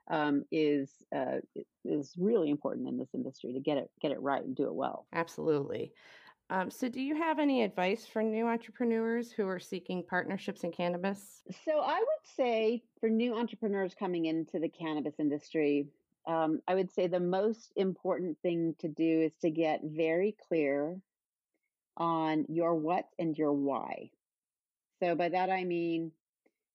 um, 0.09 0.45
is 0.53 0.91
uh, 1.15 1.39
is 1.85 2.15
really 2.17 2.51
important 2.51 2.89
in 2.89 2.97
this 2.97 3.11
industry 3.15 3.53
to 3.53 3.61
get 3.61 3.77
it 3.77 3.91
get 4.01 4.13
it 4.13 4.21
right 4.21 4.45
and 4.45 4.57
do 4.57 4.65
it 4.65 4.75
well 4.75 5.07
absolutely 5.13 5.93
um, 6.49 6.71
so 6.71 6.89
do 6.89 7.01
you 7.01 7.17
have 7.17 7.41
any 7.41 7.65
advice 7.65 8.07
for 8.07 8.23
new 8.23 8.47
entrepreneurs 8.47 9.33
who 9.33 9.49
are 9.49 9.59
seeking 9.59 10.05
partnerships 10.09 10.63
in 10.63 10.71
cannabis 10.71 11.43
so 11.65 11.81
i 11.81 11.99
would 11.99 12.35
say 12.37 12.83
for 13.01 13.09
new 13.09 13.37
entrepreneurs 13.37 13.95
coming 13.99 14.27
into 14.27 14.61
the 14.61 14.69
cannabis 14.69 15.15
industry 15.19 15.89
um, 16.27 16.61
I 16.67 16.75
would 16.75 16.93
say 16.93 17.07
the 17.07 17.21
most 17.21 17.73
important 17.77 18.39
thing 18.43 18.75
to 18.81 18.89
do 18.89 19.23
is 19.23 19.33
to 19.43 19.51
get 19.51 19.81
very 19.85 20.37
clear 20.49 20.97
on 21.97 22.47
your 22.49 22.75
what 22.75 23.07
and 23.19 23.37
your 23.37 23.53
why. 23.53 24.11
So 25.01 25.15
by 25.15 25.29
that 25.29 25.51
I 25.51 25.65
mean, 25.65 26.13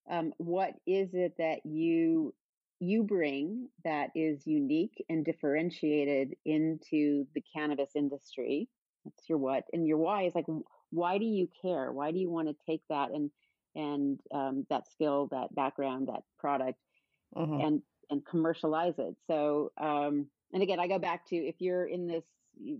um, 0.09 0.33
what 0.37 0.73
is 0.87 1.13
it 1.13 1.35
that 1.37 1.65
you 1.65 2.33
you 2.79 3.03
bring 3.03 3.69
that 3.83 4.09
is 4.15 4.47
unique 4.47 5.05
and 5.07 5.23
differentiated 5.23 6.35
into 6.45 7.27
the 7.35 7.43
cannabis 7.55 7.91
industry? 7.95 8.67
That's 9.05 9.29
your 9.29 9.37
what, 9.37 9.65
and 9.71 9.87
your 9.87 9.97
why 9.97 10.23
is 10.23 10.35
like, 10.35 10.47
why 10.89 11.17
do 11.19 11.25
you 11.25 11.47
care? 11.61 11.91
Why 11.91 12.11
do 12.11 12.19
you 12.19 12.29
want 12.29 12.47
to 12.47 12.55
take 12.65 12.81
that 12.89 13.11
and 13.11 13.29
and 13.75 14.19
um, 14.33 14.65
that 14.69 14.91
skill, 14.91 15.27
that 15.31 15.53
background, 15.55 16.07
that 16.07 16.23
product, 16.39 16.79
mm-hmm. 17.35 17.65
and 17.65 17.81
and 18.11 18.25
commercialize 18.25 18.93
it? 18.99 19.15
So, 19.27 19.71
um, 19.77 20.27
and 20.53 20.61
again, 20.61 20.79
I 20.79 20.87
go 20.87 20.99
back 20.99 21.25
to 21.27 21.35
if 21.35 21.55
you're 21.59 21.85
in 21.85 22.07
this 22.07 22.23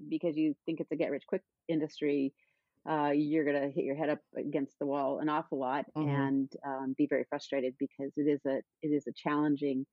because 0.09 0.37
you 0.37 0.53
think 0.65 0.79
it's 0.79 0.91
a 0.91 0.95
get 0.95 1.11
rich 1.11 1.23
quick 1.27 1.41
industry, 1.67 2.33
uh, 2.89 3.11
you're 3.13 3.45
going 3.45 3.61
to 3.61 3.69
hit 3.69 3.85
your 3.85 3.95
head 3.95 4.09
up 4.09 4.19
against 4.35 4.77
the 4.79 4.85
wall 4.85 5.19
an 5.19 5.29
awful 5.29 5.59
lot 5.59 5.85
mm-hmm. 5.95 6.09
and 6.09 6.53
um, 6.65 6.95
be 6.97 7.07
very 7.07 7.25
frustrated 7.29 7.73
because 7.79 8.11
it 8.17 8.27
is 8.27 8.41
a 8.45 8.57
it 8.81 8.87
is 8.87 9.05
a 9.07 9.13
challenging 9.13 9.85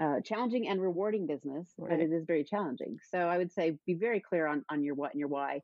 uh, 0.00 0.20
challenging 0.24 0.68
and 0.68 0.80
rewarding 0.80 1.26
business, 1.26 1.68
right. 1.76 1.90
but 1.90 2.00
it 2.00 2.10
is 2.10 2.24
very 2.24 2.44
challenging. 2.44 2.98
So 3.10 3.18
I 3.18 3.36
would 3.36 3.52
say 3.52 3.76
be 3.86 3.94
very 3.94 4.20
clear 4.20 4.46
on 4.46 4.64
on 4.70 4.82
your 4.82 4.94
what 4.94 5.12
and 5.12 5.18
your 5.18 5.28
why, 5.28 5.60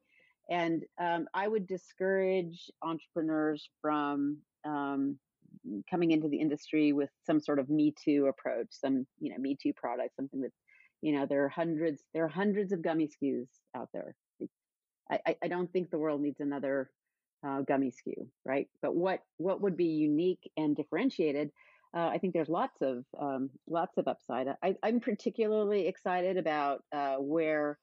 and 0.50 0.82
um, 1.00 1.26
I 1.32 1.48
would 1.48 1.66
discourage 1.66 2.70
entrepreneurs 2.82 3.68
from 3.80 4.38
um, 4.64 5.18
coming 5.90 6.10
into 6.10 6.28
the 6.28 6.40
industry 6.40 6.92
with 6.92 7.10
some 7.24 7.40
sort 7.40 7.58
of 7.58 7.68
Me 7.68 7.94
Too 8.02 8.26
approach, 8.26 8.68
some 8.70 9.06
you 9.20 9.30
know 9.30 9.38
Me 9.38 9.56
Too 9.60 9.72
product, 9.72 10.16
something 10.16 10.40
that 10.42 10.52
you 11.02 11.12
know 11.12 11.26
there 11.26 11.44
are 11.44 11.48
hundreds 11.48 12.02
there 12.14 12.24
are 12.24 12.28
hundreds 12.28 12.72
of 12.72 12.82
gummy 12.82 13.08
SKUs 13.08 13.48
out 13.74 13.88
there 13.92 14.14
I, 15.10 15.36
I 15.42 15.48
don't 15.48 15.72
think 15.72 15.90
the 15.90 15.98
world 15.98 16.20
needs 16.20 16.40
another 16.40 16.90
uh, 17.46 17.60
gummy 17.62 17.92
SKU 17.92 18.26
right? 18.44 18.68
But 18.82 18.94
what 18.94 19.20
what 19.36 19.60
would 19.60 19.76
be 19.76 19.86
unique 19.86 20.50
and 20.56 20.74
differentiated? 20.74 21.50
Uh, 21.94 22.08
I 22.08 22.18
think 22.18 22.34
there's 22.34 22.48
lots 22.48 22.82
of 22.82 23.04
um, 23.18 23.50
lots 23.68 23.96
of 23.96 24.08
upside. 24.08 24.48
I, 24.62 24.74
am 24.82 25.00
particularly 25.00 25.86
excited 25.86 26.36
about 26.36 26.82
uh, 26.92 27.16
where 27.16 27.78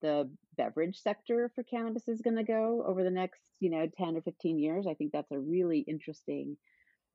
the 0.00 0.30
beverage 0.56 0.98
sector 1.00 1.50
for 1.54 1.64
cannabis 1.64 2.06
is 2.06 2.20
going 2.20 2.36
to 2.36 2.44
go 2.44 2.84
over 2.86 3.02
the 3.02 3.10
next, 3.10 3.40
you 3.58 3.70
know, 3.70 3.88
10 3.98 4.16
or 4.16 4.22
15 4.22 4.58
years. 4.60 4.86
I 4.86 4.94
think 4.94 5.10
that's 5.12 5.32
a 5.32 5.38
really 5.38 5.80
interesting 5.80 6.56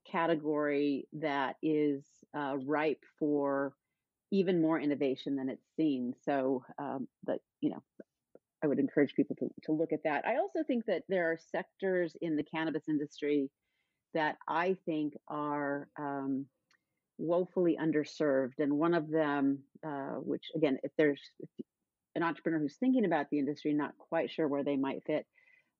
category 0.09 1.07
that 1.13 1.55
is 1.61 2.03
uh, 2.37 2.57
ripe 2.65 3.03
for 3.19 3.73
even 4.31 4.61
more 4.61 4.79
innovation 4.79 5.35
than 5.35 5.49
it's 5.49 5.65
seen. 5.77 6.13
So, 6.25 6.63
um, 6.79 7.07
but 7.23 7.39
you 7.61 7.69
know, 7.69 7.83
I 8.63 8.67
would 8.67 8.79
encourage 8.79 9.13
people 9.13 9.35
to, 9.37 9.49
to 9.63 9.71
look 9.71 9.91
at 9.91 10.03
that. 10.05 10.25
I 10.25 10.37
also 10.37 10.63
think 10.65 10.85
that 10.85 11.03
there 11.09 11.31
are 11.31 11.37
sectors 11.51 12.15
in 12.21 12.35
the 12.35 12.43
cannabis 12.43 12.83
industry 12.87 13.49
that 14.13 14.37
I 14.47 14.77
think 14.85 15.13
are 15.27 15.87
um, 15.99 16.45
woefully 17.17 17.77
underserved. 17.81 18.59
And 18.59 18.73
one 18.73 18.93
of 18.93 19.09
them, 19.09 19.59
uh, 19.85 20.15
which 20.19 20.45
again, 20.55 20.77
if 20.83 20.91
there's 20.97 21.21
if 21.39 21.49
an 22.15 22.23
entrepreneur 22.23 22.59
who's 22.59 22.77
thinking 22.77 23.05
about 23.05 23.29
the 23.29 23.39
industry, 23.39 23.73
not 23.73 23.97
quite 23.97 24.31
sure 24.31 24.47
where 24.47 24.63
they 24.63 24.77
might 24.77 25.03
fit, 25.05 25.25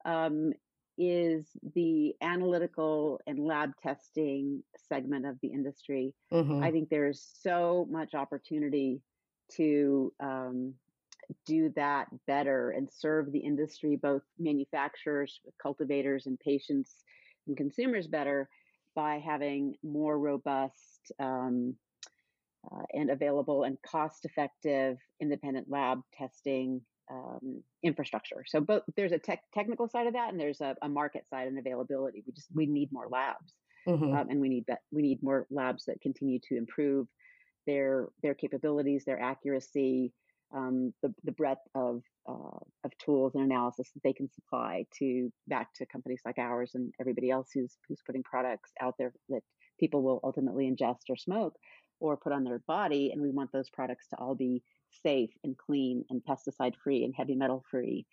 um, 0.05 0.51
is 0.97 1.45
the 1.75 2.13
analytical 2.21 3.19
and 3.27 3.39
lab 3.39 3.71
testing 3.81 4.63
segment 4.89 5.25
of 5.25 5.37
the 5.41 5.47
industry. 5.47 6.13
Mm-hmm. 6.31 6.63
I 6.63 6.71
think 6.71 6.89
there's 6.89 7.25
so 7.41 7.87
much 7.89 8.13
opportunity 8.13 9.01
to 9.55 10.13
um, 10.19 10.73
do 11.45 11.71
that 11.75 12.07
better 12.27 12.71
and 12.71 12.89
serve 12.91 13.31
the 13.31 13.39
industry, 13.39 13.95
both 13.95 14.23
manufacturers, 14.37 15.39
cultivators, 15.61 16.27
and 16.27 16.39
patients 16.39 16.95
and 17.47 17.57
consumers 17.57 18.07
better 18.07 18.49
by 18.95 19.19
having 19.19 19.75
more 19.83 20.19
robust 20.19 21.11
um, 21.19 21.75
uh, 22.71 22.83
and 22.93 23.09
available 23.09 23.63
and 23.63 23.77
cost 23.81 24.25
effective 24.25 24.97
independent 25.19 25.69
lab 25.69 25.99
testing 26.13 26.81
um, 27.11 27.63
infrastructure. 27.83 28.43
So 28.47 28.61
both 28.61 28.83
there's 28.95 29.11
a 29.11 29.19
tech, 29.19 29.41
technical 29.53 29.87
side 29.87 30.07
of 30.07 30.13
that 30.13 30.29
and 30.29 30.39
there's 30.39 30.61
a, 30.61 30.75
a, 30.81 30.89
market 30.89 31.27
side 31.27 31.47
and 31.47 31.59
availability. 31.59 32.23
We 32.25 32.33
just 32.33 32.47
we 32.53 32.65
need 32.65 32.89
more 32.91 33.07
labs 33.11 33.53
mm-hmm. 33.87 34.15
um, 34.15 34.29
and 34.29 34.39
we 34.39 34.49
need 34.49 34.65
that 34.67 34.79
we 34.91 35.01
need 35.01 35.21
more 35.21 35.45
labs 35.51 35.85
that 35.85 36.01
continue 36.01 36.39
to 36.49 36.57
improve 36.57 37.07
their 37.67 38.07
their 38.21 38.33
capabilities, 38.33 39.03
their 39.05 39.21
accuracy, 39.21 40.13
um, 40.53 40.93
the, 41.01 41.13
the 41.23 41.31
breadth 41.31 41.65
of, 41.75 42.01
uh, 42.29 42.59
of 42.83 42.97
tools 43.03 43.33
and 43.35 43.43
analysis 43.43 43.89
that 43.93 44.03
they 44.03 44.13
can 44.13 44.29
supply 44.31 44.85
to 44.99 45.31
back 45.47 45.73
to 45.75 45.85
companies 45.87 46.21
like 46.25 46.37
ours 46.37 46.71
and 46.75 46.93
everybody 46.99 47.29
else 47.29 47.49
who's, 47.53 47.77
who's 47.87 48.01
putting 48.05 48.23
products 48.23 48.71
out 48.81 48.95
there 48.97 49.13
that 49.29 49.41
people 49.79 50.03
will 50.03 50.19
ultimately 50.23 50.69
ingest 50.69 51.09
or 51.09 51.17
smoke 51.17 51.55
or 51.99 52.17
put 52.17 52.33
on 52.33 52.43
their 52.43 52.61
body. 52.67 53.11
And 53.11 53.21
we 53.21 53.31
want 53.31 53.51
those 53.51 53.69
products 53.69 54.07
to 54.09 54.17
all 54.17 54.35
be 54.35 54.61
safe 55.01 55.31
and 55.43 55.57
clean 55.57 56.05
and 56.09 56.21
pesticide 56.23 56.73
free 56.83 57.03
and 57.03 57.13
heavy 57.15 57.35
metal 57.35 57.63
free. 57.69 58.05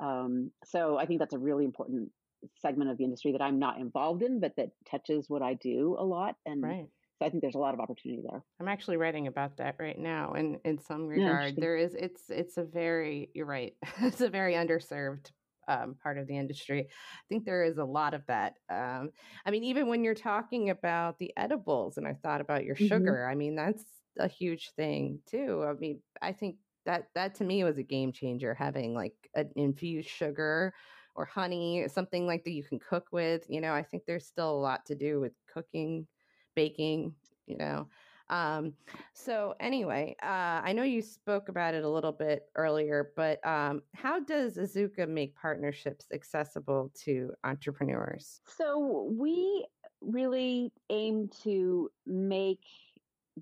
Um, 0.00 0.50
so 0.64 0.98
I 0.98 1.06
think 1.06 1.20
that's 1.20 1.34
a 1.34 1.38
really 1.38 1.64
important 1.64 2.10
segment 2.58 2.90
of 2.90 2.98
the 2.98 3.04
industry 3.04 3.32
that 3.32 3.42
I'm 3.42 3.58
not 3.58 3.78
involved 3.78 4.22
in, 4.22 4.40
but 4.40 4.56
that 4.56 4.70
touches 4.90 5.28
what 5.28 5.42
I 5.42 5.54
do 5.54 5.96
a 5.98 6.04
lot. 6.04 6.36
And 6.46 6.62
right. 6.62 6.88
So 7.18 7.26
I 7.26 7.30
think 7.30 7.42
there's 7.42 7.54
a 7.54 7.58
lot 7.58 7.74
of 7.74 7.78
opportunity 7.78 8.22
there. 8.28 8.42
I'm 8.60 8.66
actually 8.66 8.96
writing 8.96 9.28
about 9.28 9.56
that 9.58 9.76
right 9.78 9.98
now, 9.98 10.32
and 10.32 10.58
in 10.64 10.78
some 10.78 11.06
regard, 11.06 11.54
yeah, 11.54 11.60
there 11.60 11.76
is 11.76 11.94
it's 11.94 12.22
it's 12.28 12.56
a 12.56 12.64
very 12.64 13.30
you're 13.32 13.46
right, 13.46 13.74
it's 14.00 14.22
a 14.22 14.28
very 14.28 14.54
underserved 14.54 15.30
um, 15.68 15.94
part 16.02 16.18
of 16.18 16.26
the 16.26 16.36
industry. 16.36 16.80
I 16.80 17.24
think 17.28 17.44
there 17.44 17.62
is 17.62 17.78
a 17.78 17.84
lot 17.84 18.14
of 18.14 18.22
that. 18.26 18.54
Um, 18.68 19.10
I 19.46 19.52
mean, 19.52 19.62
even 19.64 19.86
when 19.86 20.02
you're 20.02 20.14
talking 20.14 20.70
about 20.70 21.18
the 21.18 21.32
edibles, 21.36 21.96
and 21.96 22.08
I 22.08 22.14
thought 22.14 22.40
about 22.40 22.64
your 22.64 22.74
mm-hmm. 22.74 22.88
sugar, 22.88 23.28
I 23.28 23.36
mean, 23.36 23.54
that's 23.54 23.84
a 24.18 24.28
huge 24.28 24.70
thing 24.76 25.20
too. 25.26 25.64
I 25.68 25.74
mean, 25.74 26.00
I 26.20 26.32
think 26.32 26.56
that 26.84 27.08
that 27.14 27.34
to 27.36 27.44
me 27.44 27.64
was 27.64 27.78
a 27.78 27.82
game 27.82 28.12
changer 28.12 28.54
having 28.54 28.94
like 28.94 29.14
an 29.34 29.50
infused 29.56 30.08
sugar 30.08 30.74
or 31.14 31.24
honey, 31.24 31.86
something 31.88 32.26
like 32.26 32.44
that 32.44 32.52
you 32.52 32.64
can 32.64 32.78
cook 32.78 33.06
with. 33.12 33.44
You 33.48 33.60
know, 33.60 33.72
I 33.72 33.82
think 33.82 34.04
there's 34.06 34.26
still 34.26 34.50
a 34.50 34.60
lot 34.60 34.86
to 34.86 34.94
do 34.94 35.20
with 35.20 35.32
cooking 35.52 36.06
baking, 36.54 37.14
you 37.46 37.56
know. 37.56 37.88
Um, 38.30 38.72
so 39.12 39.54
anyway, 39.60 40.16
uh, 40.22 40.62
I 40.64 40.72
know 40.72 40.84
you 40.84 41.02
spoke 41.02 41.50
about 41.50 41.74
it 41.74 41.84
a 41.84 41.88
little 41.88 42.12
bit 42.12 42.44
earlier, 42.56 43.12
but 43.14 43.46
um, 43.46 43.82
how 43.94 44.20
does 44.20 44.56
Azuka 44.56 45.06
make 45.06 45.34
partnerships 45.36 46.06
accessible 46.14 46.90
to 47.04 47.32
entrepreneurs? 47.44 48.40
So 48.46 49.10
we 49.12 49.66
really 50.00 50.72
aim 50.88 51.28
to 51.42 51.90
make 52.06 52.64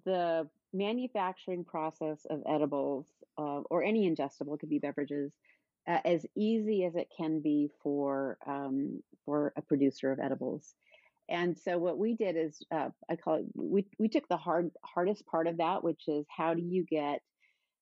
the 0.04 0.48
manufacturing 0.72 1.64
process 1.64 2.26
of 2.30 2.42
edibles 2.48 3.06
uh, 3.38 3.60
or 3.70 3.82
any 3.82 4.08
ingestible, 4.10 4.58
could 4.58 4.70
be 4.70 4.78
beverages, 4.78 5.32
uh, 5.88 5.98
as 6.04 6.26
easy 6.36 6.84
as 6.84 6.94
it 6.94 7.08
can 7.16 7.40
be 7.40 7.68
for 7.82 8.38
um, 8.46 9.02
for 9.24 9.52
a 9.56 9.62
producer 9.62 10.12
of 10.12 10.20
edibles. 10.20 10.74
And 11.28 11.56
so 11.56 11.78
what 11.78 11.96
we 11.96 12.14
did 12.14 12.36
is, 12.36 12.60
uh, 12.74 12.88
I 13.08 13.14
call 13.14 13.36
it, 13.36 13.44
we, 13.54 13.86
we 14.00 14.08
took 14.08 14.26
the 14.28 14.36
hard, 14.36 14.72
hardest 14.84 15.24
part 15.26 15.46
of 15.46 15.58
that, 15.58 15.84
which 15.84 16.02
is 16.08 16.26
how 16.28 16.54
do 16.54 16.62
you 16.62 16.84
get, 16.84 17.20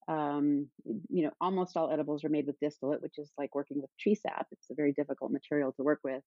um, 0.06 0.68
you 1.08 1.24
know, 1.24 1.30
almost 1.40 1.74
all 1.74 1.90
edibles 1.90 2.24
are 2.24 2.28
made 2.28 2.46
with 2.46 2.60
distillate, 2.60 3.00
which 3.00 3.16
is 3.16 3.30
like 3.38 3.54
working 3.54 3.80
with 3.80 3.90
tree 3.98 4.14
sap. 4.14 4.46
It's 4.52 4.70
a 4.70 4.74
very 4.74 4.92
difficult 4.92 5.32
material 5.32 5.72
to 5.72 5.82
work 5.82 6.00
with. 6.04 6.22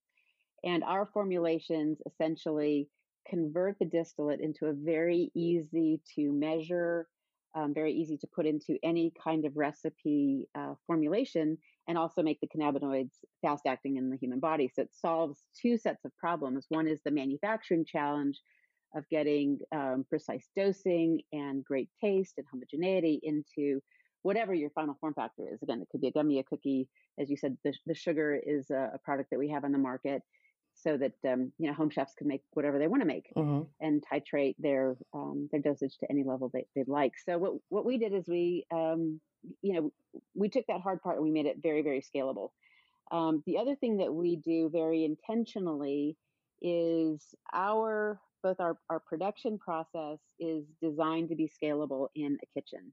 And 0.64 0.84
our 0.84 1.06
formulations 1.06 2.00
essentially 2.08 2.90
convert 3.28 3.78
the 3.80 3.86
distillate 3.86 4.42
into 4.42 4.66
a 4.66 4.74
very 4.74 5.32
easy 5.36 6.02
to 6.16 6.32
measure, 6.32 7.08
um, 7.56 7.74
very 7.74 7.94
easy 7.94 8.18
to 8.18 8.28
put 8.34 8.46
into 8.46 8.78
any 8.84 9.14
kind 9.24 9.46
of 9.46 9.56
recipe 9.56 10.48
uh, 10.58 10.74
formulation 10.88 11.58
and 11.88 11.98
also 11.98 12.22
make 12.22 12.40
the 12.40 12.48
cannabinoids 12.48 13.12
fast 13.42 13.64
acting 13.68 13.98
in 13.98 14.10
the 14.10 14.18
human 14.18 14.40
body. 14.40 14.70
So 14.74 14.84
it 14.84 14.94
solves 14.94 15.44
two 15.60 15.78
sets 15.78 16.06
of 16.06 16.16
problems. 16.18 16.66
One 16.70 16.88
is 16.88 17.02
the 17.04 17.12
manufacturing 17.12 17.86
challenge 17.86 18.40
of 18.96 19.08
getting 19.10 19.60
um, 19.74 20.06
precise 20.10 20.48
dosing 20.56 21.22
and 21.32 21.64
great 21.64 21.90
taste 22.02 22.34
and 22.38 22.46
homogeneity 22.52 23.20
into 23.24 23.82
whatever 24.24 24.54
your 24.54 24.70
final 24.72 24.96
form 25.00 25.14
factor 25.14 25.44
is. 25.52 25.62
Again, 25.64 25.82
it 25.82 25.88
could 25.90 26.02
be 26.02 26.08
a 26.08 26.12
gummy, 26.12 26.40
a 26.40 26.44
cookie. 26.44 26.88
As 27.20 27.30
you 27.30 27.38
said, 27.38 27.58
the, 27.64 27.74
the 27.86 27.96
sugar 27.96 28.40
is 28.46 28.70
a, 28.70 28.92
a 28.94 29.00
product 29.04 29.30
that 29.32 29.40
we 29.40 29.50
have 29.50 29.64
on 29.64 29.72
the 29.72 29.78
market 29.78 30.22
so 30.82 30.98
that 30.98 31.14
um, 31.28 31.52
you 31.58 31.68
know 31.68 31.74
home 31.74 31.90
chefs 31.90 32.14
can 32.14 32.28
make 32.28 32.44
whatever 32.54 32.80
they 32.80 32.88
want 32.88 33.02
to 33.02 33.08
make 33.08 33.32
mm-hmm. 33.36 33.62
and 33.80 34.04
titrate 34.12 34.56
their 34.60 34.98
um, 35.14 35.48
their 35.52 35.62
dosage 35.62 35.98
to 36.00 36.10
any 36.10 36.24
level 36.24 36.50
they, 36.54 36.66
they'd 36.76 36.88
like. 36.88 37.14
So 37.26 37.38
what 37.38 37.54
what 37.70 37.86
we 37.86 37.98
did 37.98 38.14
is 38.14 38.28
we 38.28 38.66
um, 38.74 39.20
you 39.62 39.74
know 39.74 39.92
we 40.34 40.50
took 40.50 40.66
that 40.68 40.82
hard 40.82 41.02
part 41.02 41.16
and 41.16 41.24
we 41.24 41.32
made 41.32 41.46
it 41.46 41.58
very 41.62 41.82
very 41.82 42.02
scalable. 42.02 42.50
Um, 43.12 43.44
the 43.46 43.58
other 43.58 43.76
thing 43.76 43.98
that 43.98 44.14
we 44.14 44.38
do 44.38 44.70
very 44.70 45.04
intentionally 45.04 46.18
is 46.62 47.22
our 47.54 48.20
both 48.44 48.60
our, 48.60 48.78
our 48.90 49.00
production 49.00 49.60
process 49.60 50.18
is 50.40 50.66
designed 50.82 51.30
to 51.30 51.36
be 51.36 51.50
scalable 51.62 52.08
in 52.16 52.38
a 52.42 52.60
kitchen. 52.60 52.92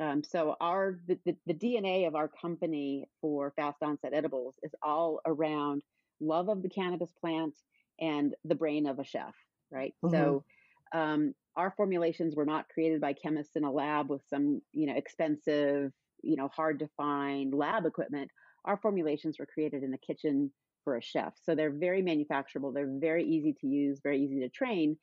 Um, 0.00 0.24
so 0.24 0.56
our 0.60 0.98
the, 1.06 1.18
the, 1.26 1.36
the 1.46 1.54
DNA 1.54 2.06
of 2.06 2.14
our 2.14 2.28
company 2.28 3.06
for 3.20 3.52
fast 3.54 3.82
onset 3.82 4.14
edibles 4.14 4.54
is 4.62 4.72
all 4.82 5.20
around 5.26 5.82
love 6.20 6.48
of 6.48 6.62
the 6.62 6.68
cannabis 6.68 7.10
plant 7.20 7.54
and 8.00 8.34
the 8.44 8.54
brain 8.54 8.86
of 8.86 8.98
a 8.98 9.04
chef, 9.04 9.34
right? 9.70 9.94
Mm-hmm. 10.04 10.14
So 10.14 10.44
um, 10.92 11.34
our 11.56 11.72
formulations 11.76 12.34
were 12.34 12.46
not 12.46 12.68
created 12.68 13.00
by 13.00 13.12
chemists 13.12 13.56
in 13.56 13.64
a 13.64 13.70
lab 13.72 14.08
with 14.08 14.22
some, 14.28 14.62
you 14.72 14.86
know, 14.86 14.96
expensive, 14.96 15.92
you 16.22 16.36
know, 16.36 16.48
hard 16.48 16.78
to 16.80 16.88
find 16.96 17.52
lab 17.54 17.86
equipment. 17.86 18.30
Our 18.64 18.76
formulations 18.76 19.38
were 19.38 19.46
created 19.46 19.82
in 19.82 19.90
the 19.90 19.98
kitchen 19.98 20.50
for 20.84 20.96
a 20.96 21.02
chef. 21.02 21.34
So 21.44 21.54
they're 21.54 21.70
very 21.70 22.02
manufacturable. 22.02 22.72
They're 22.72 22.98
very 22.98 23.24
easy 23.24 23.54
to 23.60 23.66
use, 23.66 24.00
very 24.02 24.22
easy 24.22 24.40
to 24.40 24.48
train. 24.48 24.96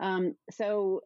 Um, 0.00 0.34
so 0.50 1.02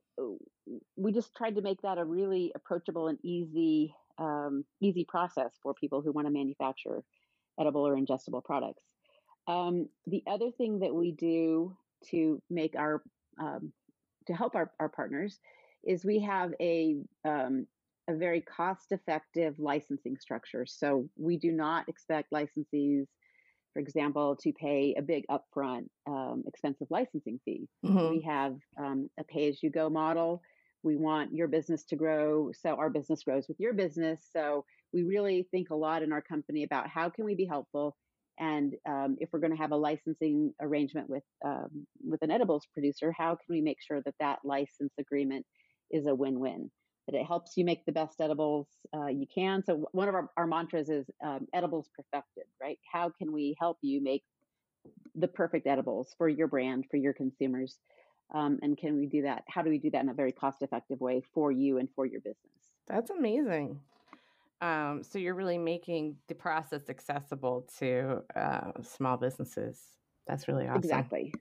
we 0.96 1.12
just 1.12 1.35
tried 1.35 1.57
to 1.57 1.62
make 1.62 1.83
that 1.83 1.98
a 1.98 2.05
really 2.05 2.53
approachable 2.55 3.09
and 3.09 3.18
easy, 3.22 3.94
um, 4.18 4.64
easy 4.81 5.05
process 5.05 5.53
for 5.62 5.74
people 5.74 6.00
who 6.00 6.12
want 6.12 6.27
to 6.27 6.33
manufacture 6.33 7.03
edible 7.59 7.87
or 7.87 7.96
ingestible 7.96 8.42
products. 8.42 8.83
Um, 9.46 9.88
the 10.07 10.22
other 10.26 10.50
thing 10.50 10.80
that 10.80 10.94
we 10.94 11.12
do 11.12 11.76
to 12.11 12.40
make 12.50 12.76
our 12.76 13.02
um, 13.38 13.72
to 14.26 14.33
help 14.35 14.54
our, 14.54 14.70
our 14.80 14.88
partners 14.88 15.38
is 15.85 16.04
we 16.04 16.20
have 16.20 16.52
a 16.61 16.96
um, 17.24 17.66
a 18.09 18.14
very 18.14 18.40
cost 18.40 18.92
effective 18.92 19.59
licensing 19.59 20.16
structure. 20.18 20.66
So 20.66 21.09
we 21.16 21.38
do 21.38 21.52
not 21.52 21.88
expect 21.88 22.33
licensees, 22.33 23.07
for 23.72 23.80
example, 23.80 24.37
to 24.42 24.52
pay 24.52 24.94
a 24.96 25.02
big 25.02 25.24
upfront 25.30 25.87
um, 26.07 26.44
expensive 26.46 26.88
licensing 26.90 27.40
fee. 27.44 27.66
Mm-hmm. 27.85 28.11
We 28.11 28.20
have 28.22 28.57
um, 28.78 29.09
a 29.18 29.24
pay 29.24 29.48
as 29.48 29.62
you 29.62 29.70
go 29.70 29.88
model. 29.88 30.42
We 30.83 30.96
want 30.96 31.35
your 31.35 31.48
business 31.48 31.83
to 31.85 31.96
grow, 31.96 32.50
so 32.52 32.74
our 32.76 32.90
business 32.90 33.22
grows 33.22 33.48
with 33.48 33.59
your 33.59 33.72
business. 33.72 34.20
So 34.35 34.66
we 34.92 35.02
really 35.02 35.48
think 35.50 35.70
a 35.70 35.74
lot 35.74 36.02
in 36.02 36.12
our 36.12 36.20
company 36.20 36.62
about 36.62 36.88
how 36.88 37.09
can 37.09 37.24
we 37.24 37.35
be 37.35 37.46
helpful 37.46 37.96
and 38.38 38.75
um, 38.88 39.16
if 39.20 39.29
we're 39.33 39.40
going 39.40 39.53
to 39.53 39.59
have 39.59 39.73
a 39.73 39.77
licensing 39.77 40.53
arrangement 40.61 41.09
with 41.09 41.23
um, 41.44 41.87
with 42.03 42.23
an 42.23 42.31
edibles 42.31 42.66
producer, 42.73 43.12
how 43.16 43.31
can 43.31 43.47
we 43.49 43.61
make 43.61 43.79
sure 43.81 44.01
that 44.03 44.14
that 44.20 44.38
license 44.44 44.92
agreement 44.99 45.47
is 45.90 46.07
a 46.07 46.14
win-win? 46.14 46.70
That 47.07 47.16
it 47.16 47.27
helps 47.27 47.57
you 47.57 47.64
make 47.64 47.85
the 47.85 47.92
best 47.92 48.20
edibles 48.20 48.66
uh, 48.97 49.07
you 49.07 49.27
can. 49.33 49.62
So 49.64 49.87
one 49.92 50.09
of 50.09 50.14
our, 50.14 50.31
our 50.37 50.47
mantras 50.47 50.88
is 50.88 51.07
um, 51.25 51.47
edibles 51.53 51.88
perfected, 51.94 52.44
right? 52.61 52.79
How 52.90 53.11
can 53.18 53.33
we 53.33 53.55
help 53.61 53.77
you 53.83 54.03
make 54.03 54.23
the 55.14 55.29
perfect 55.29 55.66
edibles 55.66 56.14
for 56.16 56.29
your 56.29 56.49
brand, 56.49 56.87
for 56.90 56.97
your 56.97 57.12
consumers? 57.12 57.79
Um, 58.35 58.59
and 58.62 58.77
can 58.77 58.97
we 58.97 59.07
do 59.07 59.23
that? 59.23 59.44
How 59.49 59.62
do 59.62 59.70
we 59.70 59.79
do 59.79 59.90
that 59.90 60.03
in 60.03 60.09
a 60.09 60.14
very 60.14 60.33
cost-effective 60.33 61.01
way 61.01 61.23
for 61.35 61.53
you 61.53 61.79
and 61.79 61.88
for 61.94 62.07
your 62.07 62.20
business? 62.20 62.38
That's 62.88 63.11
amazing. 63.11 63.81
Um, 64.64 65.03
so 65.03 65.18
you're 65.18 65.35
really 65.35 65.59
making 65.59 66.16
the 66.29 66.35
process 66.35 66.88
accessible 66.88 67.68
to 67.79 68.22
uh, 68.35 68.70
small 68.83 69.18
businesses. 69.18 69.79
That's 70.27 70.48
really 70.48 70.66
awesome. 70.66 70.79
Exactly. 70.79 71.35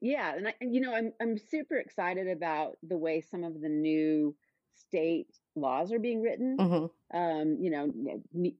Yeah, 0.00 0.34
and, 0.36 0.48
I, 0.48 0.54
and 0.60 0.72
you 0.74 0.80
know, 0.80 0.94
I'm 0.94 1.12
I'm 1.20 1.36
super 1.36 1.76
excited 1.76 2.28
about 2.28 2.76
the 2.82 2.96
way 2.96 3.20
some 3.20 3.42
of 3.42 3.60
the 3.60 3.68
new 3.68 4.36
state 4.76 5.26
laws 5.56 5.92
are 5.92 5.98
being 5.98 6.22
written. 6.22 6.56
Mm-hmm. 6.58 7.18
Um, 7.18 7.56
you 7.60 7.70
know, 7.70 7.92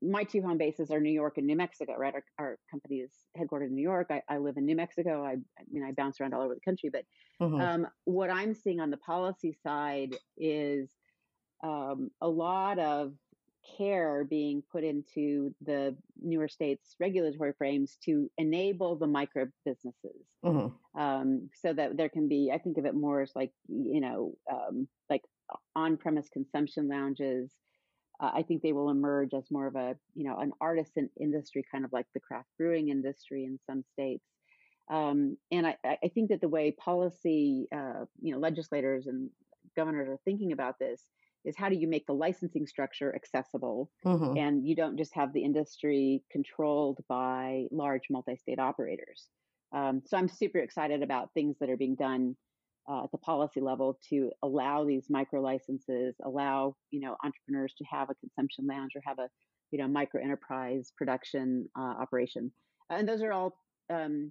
my 0.03 0.25
two 0.25 0.43
home 0.43 0.59
bases 0.59 0.91
are 0.91 1.01
New 1.01 1.13
York 1.13 1.39
and 1.39 1.47
New 1.47 1.57
Mexico, 1.57 1.95
right? 1.97 2.13
Our, 2.13 2.25
our 2.39 2.59
company 2.69 2.97
is 2.97 3.13
headquartered 3.39 3.69
in 3.69 3.77
New 3.77 3.83
York. 3.83 4.09
I, 4.11 4.23
I, 4.29 4.39
live 4.39 4.57
in 4.57 4.67
New 4.67 4.77
Mexico. 4.77 5.25
I, 5.25 5.35
I 5.35 5.63
mean, 5.71 5.85
I 5.85 5.93
bounce 5.93 6.21
around 6.21 6.35
all 6.35 6.43
over 6.43 6.55
the 6.55 6.61
country, 6.61 6.91
but 6.93 7.05
mm-hmm. 7.41 7.61
um, 7.61 7.87
what 8.05 8.29
I'm 8.29 8.55
seeing 8.55 8.81
on 8.81 8.91
the 8.91 8.97
policy 8.99 9.57
side 9.63 10.17
is 10.37 10.91
um, 11.63 12.11
a 12.21 12.29
lot 12.29 12.79
of 12.79 13.13
care 13.77 14.25
being 14.25 14.63
put 14.71 14.85
into 14.85 15.55
the 15.63 15.97
newer 16.21 16.49
states 16.49 16.95
regulatory 17.01 17.53
frames 17.57 17.99
to 18.05 18.31
enable 18.39 18.97
the 18.97 19.07
micro 19.07 19.47
businesses 19.65 20.27
mm-hmm. 20.45 21.01
um, 21.01 21.49
so 21.63 21.73
that 21.73 21.97
there 21.97 22.09
can 22.09 22.29
be 22.29 22.51
i 22.53 22.59
think 22.59 22.79
of 22.79 22.85
it 22.85 22.95
more 22.95 23.21
as 23.21 23.33
like 23.35 23.53
you 23.69 24.01
know 24.01 24.33
um, 24.51 24.89
like 25.09 25.23
on-premise 25.77 26.29
consumption 26.29 26.89
lounges 26.89 27.51
uh, 28.21 28.31
i 28.35 28.43
think 28.43 28.63
they 28.63 28.73
will 28.73 28.91
emerge 28.91 29.35
as 29.35 29.51
more 29.51 29.67
of 29.67 29.77
a 29.77 29.97
you 30.15 30.25
know 30.25 30.39
an 30.39 30.53
artisan 30.61 31.09
industry 31.21 31.65
kind 31.71 31.85
of 31.85 31.93
like 31.93 32.07
the 32.15 32.21
craft 32.21 32.49
brewing 32.59 32.89
industry 32.89 33.45
in 33.45 33.59
some 33.67 33.83
states 33.93 34.25
um, 34.91 35.37
and 35.53 35.69
I, 35.69 35.77
I, 35.85 36.09
think 36.09 36.31
that 36.31 36.41
the 36.41 36.49
way 36.49 36.73
policy 36.73 37.69
uh, 37.73 38.07
you 38.21 38.33
know 38.33 38.41
legislators 38.41 39.07
and 39.07 39.31
governors 39.77 40.09
are 40.09 40.19
thinking 40.25 40.51
about 40.51 40.81
this 40.81 41.05
is 41.45 41.57
how 41.57 41.69
do 41.69 41.77
you 41.77 41.89
make 41.89 42.07
the 42.07 42.13
licensing 42.13 42.67
structure 42.67 43.15
accessible 43.15 43.91
mm-hmm. 44.05 44.37
and 44.37 44.67
you 44.67 44.75
don't 44.75 44.97
just 44.97 45.15
have 45.15 45.33
the 45.33 45.43
industry 45.43 46.23
controlled 46.31 46.99
by 47.09 47.65
large 47.71 48.05
multi-state 48.11 48.59
operators 48.59 49.29
um, 49.73 50.03
so 50.05 50.17
i'm 50.17 50.29
super 50.29 50.59
excited 50.59 51.03
about 51.03 51.33
things 51.35 51.57
that 51.61 51.71
are 51.71 51.77
being 51.77 51.95
done 51.97 52.37
uh, 52.91 53.05
at 53.05 53.13
the 53.13 53.19
policy 53.19 53.61
level 53.61 53.99
to 54.09 54.31
allow 54.43 54.85
these 54.85 55.07
micro 55.09 55.41
licenses 55.41 56.15
allow 56.25 56.75
you 56.91 57.01
know 57.01 57.17
entrepreneurs 57.25 57.75
to 57.77 57.85
have 57.85 58.11
a 58.11 58.15
consumption 58.15 58.67
lounge 58.67 58.93
or 58.95 59.03
have 59.05 59.19
a 59.19 59.29
you 59.71 59.79
know 59.79 59.89
micro 59.89 60.23
enterprise 60.23 60.93
production 60.97 61.69
uh, 61.79 61.95
operation 62.01 62.51
and 62.91 63.09
those 63.09 63.23
are 63.23 63.33
all 63.33 63.57
um, 63.91 64.31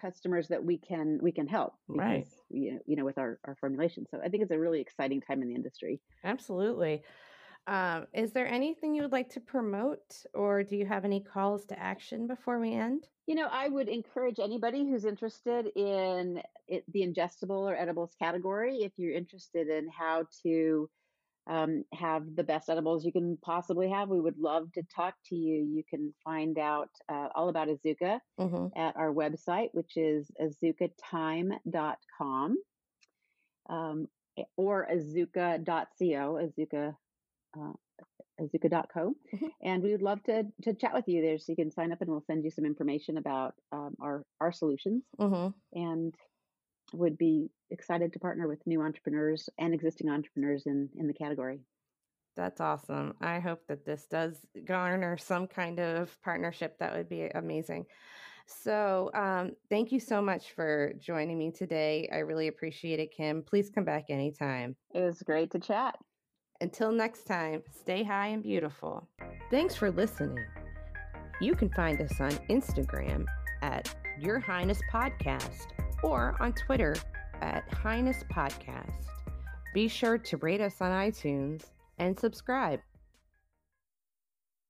customers 0.00 0.48
that 0.48 0.64
we 0.64 0.78
can 0.78 1.18
we 1.22 1.32
can 1.32 1.46
help 1.46 1.74
because, 1.88 1.98
right 1.98 2.26
you 2.50 2.72
know, 2.72 2.78
you 2.86 2.96
know 2.96 3.04
with 3.04 3.18
our, 3.18 3.38
our 3.44 3.56
formulation. 3.56 4.06
So 4.10 4.20
i 4.24 4.28
think 4.28 4.42
it's 4.42 4.52
a 4.52 4.58
really 4.58 4.80
exciting 4.80 5.20
time 5.20 5.42
in 5.42 5.48
the 5.48 5.54
industry. 5.54 6.00
Absolutely. 6.24 7.02
Um, 7.66 8.06
is 8.14 8.32
there 8.32 8.48
anything 8.48 8.94
you 8.94 9.02
would 9.02 9.12
like 9.12 9.28
to 9.30 9.40
promote 9.40 10.24
or 10.34 10.62
do 10.62 10.76
you 10.76 10.86
have 10.86 11.04
any 11.04 11.20
calls 11.20 11.66
to 11.66 11.78
action 11.78 12.26
before 12.26 12.58
we 12.58 12.72
end? 12.74 13.06
You 13.26 13.34
know 13.36 13.48
i 13.50 13.68
would 13.68 13.88
encourage 13.88 14.40
anybody 14.40 14.88
who's 14.88 15.04
interested 15.04 15.66
in 15.76 16.42
it, 16.66 16.84
the 16.92 17.00
ingestible 17.00 17.62
or 17.70 17.76
edibles 17.76 18.14
category 18.18 18.78
if 18.78 18.92
you're 18.96 19.14
interested 19.14 19.68
in 19.68 19.88
how 19.88 20.24
to 20.42 20.88
um, 21.50 21.84
have 21.92 22.22
the 22.36 22.44
best 22.44 22.70
edibles 22.70 23.04
you 23.04 23.12
can 23.12 23.36
possibly 23.42 23.90
have. 23.90 24.08
We 24.08 24.20
would 24.20 24.38
love 24.38 24.72
to 24.74 24.82
talk 24.94 25.14
to 25.26 25.34
you. 25.34 25.66
You 25.68 25.82
can 25.90 26.14
find 26.24 26.56
out 26.58 26.90
uh, 27.12 27.26
all 27.34 27.48
about 27.48 27.66
Azuka 27.66 28.20
mm-hmm. 28.38 28.66
at 28.78 28.96
our 28.96 29.12
website, 29.12 29.70
which 29.72 29.96
is 29.96 30.30
azukatime.com 30.40 32.56
um, 33.68 34.06
or 34.56 34.86
azuka.co, 34.92 36.38
azuka, 36.40 36.94
uh, 37.58 37.72
azuka.co. 38.40 39.14
Mm-hmm. 39.34 39.46
And 39.62 39.82
we 39.82 39.90
would 39.90 40.02
love 40.02 40.22
to, 40.24 40.44
to 40.62 40.74
chat 40.74 40.94
with 40.94 41.08
you 41.08 41.20
there 41.20 41.38
so 41.38 41.46
you 41.48 41.56
can 41.56 41.72
sign 41.72 41.90
up 41.90 42.00
and 42.00 42.10
we'll 42.10 42.22
send 42.28 42.44
you 42.44 42.52
some 42.52 42.64
information 42.64 43.18
about 43.18 43.54
um, 43.72 43.96
our, 44.00 44.22
our 44.40 44.52
solutions. 44.52 45.02
Mm-hmm. 45.18 45.80
And 45.80 46.14
would 46.92 47.16
be 47.18 47.50
excited 47.70 48.12
to 48.12 48.18
partner 48.18 48.48
with 48.48 48.66
new 48.66 48.82
entrepreneurs 48.82 49.48
and 49.58 49.74
existing 49.74 50.10
entrepreneurs 50.10 50.64
in 50.66 50.88
in 50.96 51.06
the 51.06 51.14
category. 51.14 51.60
That's 52.36 52.60
awesome. 52.60 53.14
I 53.20 53.40
hope 53.40 53.66
that 53.68 53.84
this 53.84 54.06
does 54.06 54.46
garner 54.64 55.18
some 55.18 55.46
kind 55.46 55.80
of 55.80 56.16
partnership. 56.22 56.78
That 56.78 56.94
would 56.94 57.08
be 57.08 57.24
amazing. 57.34 57.86
So, 58.46 59.10
um, 59.14 59.52
thank 59.68 59.92
you 59.92 60.00
so 60.00 60.20
much 60.20 60.52
for 60.52 60.92
joining 60.98 61.38
me 61.38 61.52
today. 61.52 62.08
I 62.12 62.18
really 62.18 62.48
appreciate 62.48 62.98
it, 62.98 63.12
Kim. 63.16 63.42
Please 63.42 63.70
come 63.70 63.84
back 63.84 64.06
anytime. 64.08 64.76
It 64.94 65.02
was 65.02 65.22
great 65.22 65.50
to 65.52 65.58
chat. 65.58 65.96
Until 66.60 66.92
next 66.92 67.24
time, 67.24 67.62
stay 67.70 68.02
high 68.02 68.28
and 68.28 68.42
beautiful. 68.42 69.08
Thanks 69.50 69.74
for 69.74 69.90
listening. 69.90 70.44
You 71.40 71.54
can 71.54 71.70
find 71.70 72.00
us 72.00 72.20
on 72.20 72.32
Instagram 72.50 73.24
at 73.62 73.94
Your 74.18 74.38
Highness 74.38 74.80
Podcast 74.92 75.68
or 76.02 76.36
on 76.40 76.52
Twitter 76.52 76.96
at 77.40 77.72
Highness 77.72 78.24
Podcast. 78.32 79.06
Be 79.74 79.88
sure 79.88 80.18
to 80.18 80.36
rate 80.38 80.60
us 80.60 80.80
on 80.80 80.90
iTunes 80.90 81.64
and 81.98 82.18
subscribe. 82.18 82.80